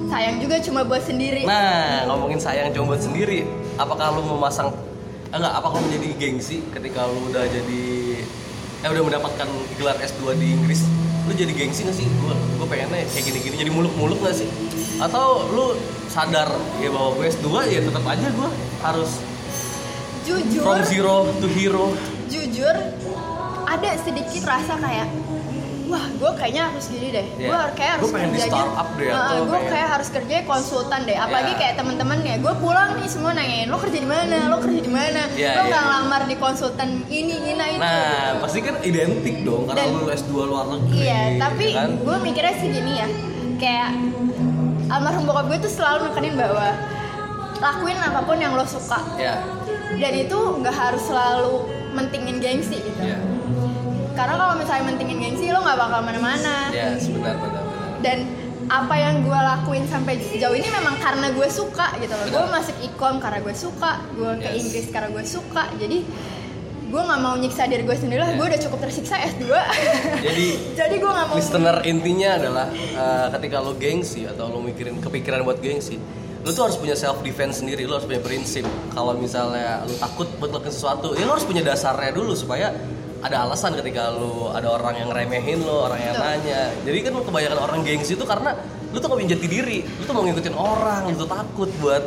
sayang 0.06 0.38
juga 0.38 0.56
cuma 0.58 0.80
buat 0.80 1.02
sendiri 1.02 1.42
Nah, 1.42 2.06
ngomongin 2.06 2.38
sayang 2.38 2.70
cuma 2.70 2.94
buat 2.94 3.02
sendiri 3.02 3.42
Apakah 3.74 4.14
lu 4.14 4.22
mau 4.24 4.38
masang 4.38 4.70
eh, 4.70 5.34
Enggak, 5.34 5.52
apakah 5.52 5.82
lu 5.82 5.90
jadi 5.90 6.08
gengsi 6.14 6.62
ketika 6.70 7.02
lu 7.04 7.18
udah 7.26 7.44
jadi 7.44 7.82
Eh 8.78 8.88
udah 8.88 9.02
mendapatkan 9.04 9.48
gelar 9.74 9.98
S2 9.98 10.38
di 10.38 10.54
Inggris 10.54 10.86
Lu 11.26 11.32
jadi 11.34 11.52
gengsi 11.52 11.82
gak 11.82 11.96
sih? 11.98 12.06
Gue 12.06 12.34
gue 12.34 12.66
pengennya 12.70 13.02
kayak 13.10 13.24
gini-gini 13.26 13.54
Jadi 13.66 13.70
muluk-muluk 13.74 14.22
gak 14.22 14.34
sih? 14.38 14.48
Atau 15.02 15.50
lu 15.52 15.74
sadar 16.16 16.48
ya 16.80 16.88
bahwa 16.88 17.12
gue 17.20 17.28
S2 17.28 17.46
ya 17.68 17.80
tetap 17.84 18.00
aja 18.08 18.26
gue 18.32 18.50
harus 18.80 19.20
jujur 20.24 20.62
from 20.64 20.80
zero 20.88 21.28
to 21.44 21.46
hero 21.52 21.92
jujur 22.32 22.72
ada 23.68 23.90
sedikit 24.00 24.48
rasa 24.48 24.80
kayak 24.80 25.04
wah 25.86 26.06
gue 26.10 26.30
kayaknya 26.34 26.62
harus 26.66 26.86
gini 26.86 27.08
deh. 27.08 27.26
Iya. 27.36 27.46
gue 27.46 27.60
kayak 27.72 27.92
harus 27.94 28.04
Gua 28.04 28.18
kerjanya 28.18 28.40
startup 28.42 28.88
deh, 28.92 29.08
atau 29.08 29.38
gue 29.44 29.60
kayak 29.66 29.88
harus 29.88 30.08
kerja 30.10 30.34
konsultan 30.42 31.00
deh. 31.02 31.14
Apalagi 31.14 31.52
Iya. 31.52 31.58
kayak 31.58 31.74
temen-temen 31.76 32.18
ya 32.20 32.36
gue 32.36 32.54
pulang 32.56 32.90
nih 32.96 33.06
semua 33.06 33.32
nanyain 33.32 33.66
lo 33.66 33.78
kerja 33.78 33.98
di 33.98 34.08
mana? 34.08 34.38
Lo 34.46 34.56
kerja 34.58 34.80
di 34.80 34.92
mana 34.92 35.22
Iya, 35.30 35.50
lo 35.52 35.62
iya. 35.62 35.68
nggak 35.68 35.82
ngelamar 35.82 36.22
di 36.24 36.36
konsultan 36.36 36.88
ini 37.06 37.34
ini 37.46 37.64
itu. 37.68 37.78
Nah, 37.78 38.30
pasti 38.40 38.58
kan 38.60 38.74
identik 38.82 39.36
dong 39.42 39.62
karena 39.64 39.80
Dan- 39.80 39.94
lu 39.94 40.06
S2 40.08 40.30
luar 40.44 40.64
negeri 40.68 40.94
iya 40.98 41.20
tapi 41.36 41.66
ya 41.68 41.78
kan? 41.78 41.90
gue 41.96 42.16
mikirnya 42.20 42.54
sih 42.56 42.68
gini 42.68 42.92
ya 42.96 43.08
kayak 43.56 43.88
almarhum 44.86 45.24
bokap 45.24 45.46
gue 45.46 45.58
tuh 45.60 45.72
selalu 45.72 45.98
nekenin 46.06 46.34
bahwa 46.34 46.66
lakuin 47.56 47.96
apa 47.96 48.20
pun 48.20 48.36
yang 48.36 48.52
lo 48.52 48.62
suka. 48.62 49.00
Ya, 49.16 49.40
dan 49.92 50.12
itu 50.14 50.36
nggak 50.36 50.74
harus 50.74 51.02
selalu 51.02 51.64
mentingin 51.90 52.36
gengsi 52.36 52.76
gitu. 52.76 53.00
Ya, 53.00 53.16
karena 54.16 54.34
kalau 54.34 54.54
misalnya 54.56 54.84
mentingin 54.88 55.18
gengsi 55.20 55.52
lo 55.52 55.60
nggak 55.60 55.78
bakal 55.78 56.00
mana-mana. 56.00 56.72
Ya, 56.72 56.96
sebentar, 56.96 57.36
benar, 57.36 57.62
benar. 57.62 58.00
dan 58.00 58.18
apa 58.66 58.94
yang 58.98 59.22
gue 59.22 59.30
lakuin 59.30 59.86
sampai 59.86 60.18
sejauh 60.18 60.50
ini 60.50 60.66
memang 60.66 60.98
karena 60.98 61.30
gue 61.30 61.46
suka 61.46 61.94
gitu 62.02 62.10
loh. 62.10 62.26
Gue 62.32 62.44
masuk 62.50 62.76
ikom 62.82 63.22
karena 63.22 63.38
gue 63.38 63.54
suka 63.54 64.02
gue 64.10 64.32
ke 64.42 64.48
Yes. 64.50 64.58
Inggris 64.58 64.86
karena 64.90 65.08
gue 65.14 65.22
suka. 65.22 65.62
Jadi 65.78 65.98
gue 66.86 67.02
nggak 67.02 67.20
mau 67.20 67.34
nyiksa 67.34 67.66
diri 67.66 67.82
gue 67.82 67.94
sendiri 67.94 68.22
lah. 68.22 68.30
Ya. 68.30 68.38
gue 68.38 68.46
udah 68.46 68.60
cukup 68.62 68.78
tersiksa 68.78 69.18
S2 69.18 69.50
Jadi 70.22 70.46
jadi 70.78 70.94
gue 70.96 71.10
nggak 71.10 71.26
mau 71.28 71.34
listener 71.34 71.76
intinya 71.82 72.30
adalah 72.38 72.66
eh, 72.74 73.26
ketika 73.34 73.56
lo 73.58 73.74
gengsi 73.74 74.22
atau 74.22 74.46
lo 74.48 74.62
mikirin 74.62 74.98
kepikiran 74.98 75.42
buat 75.42 75.58
gengsi 75.58 75.98
lo 76.46 76.54
tuh 76.54 76.70
harus 76.70 76.78
punya 76.78 76.94
self 76.94 77.22
defense 77.22 77.58
sendiri. 77.58 77.86
Lo 77.86 77.98
harus 77.98 78.06
punya 78.06 78.22
prinsip. 78.22 78.62
Kalau 78.90 79.14
misalnya 79.14 79.82
lo 79.82 79.94
takut 79.94 80.30
buat 80.38 80.50
ngelakuin 80.50 80.70
sesuatu 80.70 81.14
ya 81.14 81.22
lo 81.22 81.34
harus 81.34 81.42
punya 81.42 81.62
dasarnya 81.62 82.10
dulu 82.10 82.34
supaya 82.34 82.70
ada 83.26 83.36
alasan 83.42 83.74
ketika 83.74 84.08
lo 84.08 84.50
ada 84.50 84.70
orang 84.70 84.94
yang 84.96 85.10
remehin 85.10 85.58
lo 85.60 85.84
orang 85.84 85.98
yang 86.00 86.14
Betul. 86.14 86.30
nanya 86.30 86.60
jadi 86.82 86.98
kan 87.02 87.12
kebanyakan 87.20 87.58
orang 87.58 87.78
gengsi 87.82 88.12
itu 88.14 88.22
karena 88.22 88.50
lo 88.86 88.96
tuh 88.96 89.06
gak 89.06 89.18
punya 89.18 89.30
jati 89.34 89.46
diri 89.46 89.78
lo 89.82 90.02
tuh 90.02 90.14
mau 90.14 90.22
ngikutin 90.22 90.54
orang 90.54 91.00
lo 91.04 91.16
tuh 91.16 91.28
takut 91.28 91.70
buat 91.76 92.04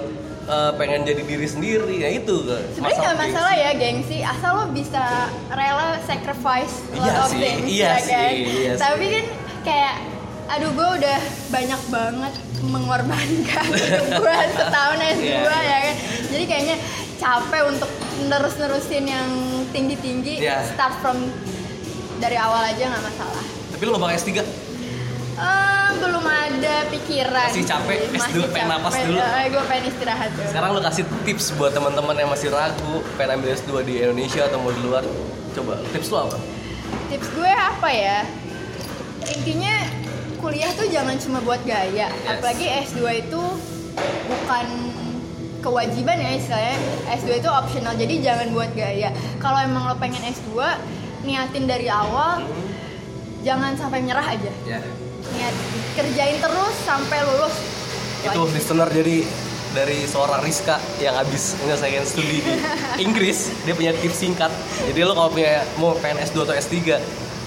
eh, 0.47 0.71
pengen 0.75 1.03
jadi 1.03 1.21
diri 1.21 1.43
sendiri 1.45 1.95
ya 1.97 2.09
itu 2.09 2.35
sebenarnya 2.71 2.97
nggak 2.97 3.13
gengsi. 3.13 3.25
masalah 3.27 3.53
ya 3.53 3.71
gengsi 3.75 4.17
asal 4.21 4.51
lo 4.55 4.65
bisa 4.71 5.03
rela 5.51 5.99
sacrifice 6.03 6.73
a 6.89 6.95
lot 6.95 7.03
Iya 7.03 7.13
of 7.17 7.29
sih, 7.29 7.39
things 7.39 7.65
iya 7.67 7.83
ya 7.85 7.95
sih, 7.99 8.09
kan 8.09 8.31
iya 8.31 8.71
sih. 8.73 8.79
tapi 8.79 9.05
kan 9.09 9.25
kayak 9.61 9.95
aduh 10.49 10.71
gue 10.71 10.89
udah 10.97 11.19
banyak 11.47 11.81
banget 11.87 12.33
mengorbankan 12.65 13.65
gue 14.23 14.35
setahun 14.51 14.97
S2 14.97 15.21
Iya. 15.21 15.59
ya 15.61 15.77
kan 15.83 15.95
jadi 16.29 16.43
kayaknya 16.45 16.77
capek 17.19 17.61
untuk 17.67 17.91
nerus-nerusin 18.25 19.05
yang 19.05 19.29
tinggi-tinggi 19.69 20.35
Iya. 20.39 20.65
start 20.67 20.99
from 20.99 21.17
dari 22.17 22.35
awal 22.35 22.61
aja 22.63 22.83
nggak 22.85 23.03
masalah 23.05 23.43
tapi 23.69 23.81
lo 23.81 23.91
gak 23.93 24.03
pakai 24.05 24.17
S3 24.19 24.29
Eh, 25.39 25.89
belum 25.95 26.19
ada 26.19 26.83
pikiran 26.91 27.47
Masih 27.47 27.63
capek, 27.63 27.95
sih. 28.03 28.11
S2 28.11 28.19
Masih 28.19 28.51
pengen 28.51 28.67
napas 28.69 28.91
capek. 28.91 29.07
dulu. 29.07 29.19
Eh, 29.23 29.45
gue 29.47 29.63
pengen 29.65 29.83
istirahat 29.87 30.29
dulu 30.29 30.47
Sekarang 30.51 30.69
lo 30.69 30.81
kasih 30.83 31.03
tips 31.23 31.45
buat 31.55 31.71
teman-teman 31.71 32.11
yang 32.13 32.27
masih 32.27 32.51
ragu 32.51 32.99
pengen 33.15 33.39
ambil 33.39 33.55
S2 33.55 33.71
di 33.81 34.03
Indonesia 34.03 34.41
atau 34.43 34.59
mau 34.59 34.67
di 34.69 34.81
luar. 34.81 35.07
Coba 35.49 35.79
tips 35.87 36.09
lo 36.09 36.27
apa? 36.27 36.37
tips 37.07 37.29
gue 37.31 37.47
apa 37.47 37.89
ya 37.89 38.19
intinya 39.31 39.75
kuliah 40.37 40.69
tuh 40.73 40.85
jangan 40.85 41.15
cuma 41.15 41.39
buat 41.39 41.61
gaya 41.63 42.05
Yes. 42.05 42.27
apalagi 42.27 42.65
S2 42.85 42.99
itu 43.23 43.41
bukan 44.27 44.65
kewajiban 45.59 46.17
ya 46.19 46.31
istilahnya. 46.35 46.77
S2 47.19 47.43
itu 47.43 47.49
optional 47.51 47.93
jadi 47.95 48.13
jangan 48.23 48.47
buat 48.55 48.71
gaya. 48.73 49.11
Kalau 49.39 49.59
emang 49.59 49.91
lo 49.91 49.95
pengen 49.99 50.23
S2 50.23 50.55
niatin 51.23 51.67
dari 51.67 51.91
awal 51.91 52.43
jangan 53.43 53.75
sampai 53.75 54.03
menyerah 54.03 54.25
aja. 54.25 54.51
Ya. 54.67 54.79
niat 55.29 55.53
kerjain 55.93 56.41
terus 56.41 56.75
sampai 56.83 57.21
lulus. 57.21 57.53
Itu 58.25 58.49
listener 58.49 58.89
jadi 58.89 59.21
dari 59.69 60.01
seorang 60.09 60.41
Rizka 60.41 60.81
yang 60.97 61.13
habis 61.13 61.53
menyelesaikan 61.61 62.01
studi 62.01 62.41
di 62.41 62.53
Inggris, 63.05 63.53
dia 63.61 63.77
punya 63.77 63.93
tips 63.93 64.17
singkat. 64.25 64.49
Jadi 64.89 64.99
lo 65.05 65.13
kalau 65.13 65.29
punya 65.29 65.61
mau 65.77 65.93
pengen 66.01 66.25
S2 66.25 66.49
atau 66.49 66.55
S3, 66.57 66.97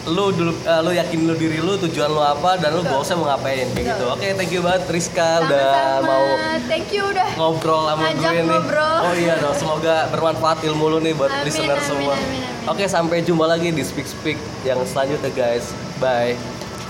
lo 0.03 0.35
dulu 0.35 0.51
eh, 0.59 0.81
lo 0.83 0.91
yakin 0.91 1.31
lo 1.31 1.35
diri 1.35 1.63
lo 1.63 1.79
tujuan 1.79 2.11
lo 2.11 2.19
apa 2.21 2.59
dan 2.59 2.75
Betul. 2.75 2.91
goalsnya 2.91 3.17
mau 3.17 3.27
ngapain 3.31 3.71
kayak 3.71 3.87
gitu. 3.87 4.05
Oke, 4.11 4.29
thank 4.35 4.51
you 4.51 4.61
banget 4.61 4.83
Rizka 4.91 5.47
udah 5.47 6.03
mau 6.03 6.25
thank 6.67 6.91
you 6.91 7.07
udah 7.07 7.29
ngobrol 7.39 7.87
sama 7.87 8.11
gue 8.11 8.31
nih. 8.33 8.43
ngobrol. 8.43 8.97
Oh 9.03 9.15
iya 9.15 9.35
dong, 9.39 9.55
semoga 9.55 10.11
bermanfaat 10.11 10.59
ilmu 10.63 10.87
lu 10.89 10.99
nih 10.99 11.15
buat 11.15 11.31
Amin, 11.31 11.47
listener 11.47 11.79
amin, 11.79 11.87
semua. 11.87 12.15
amin, 12.15 12.43
amin. 12.43 12.71
Oke, 12.71 12.85
sampai 12.87 13.23
jumpa 13.23 13.47
lagi 13.47 13.71
di 13.71 13.83
Speak 13.83 14.05
Speak 14.05 14.39
yang 14.63 14.83
selanjutnya 14.83 15.31
guys. 15.31 15.71
Bye. 15.97 16.35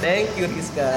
Thank 0.00 0.34
you 0.34 0.48
Rizka. 0.48 0.88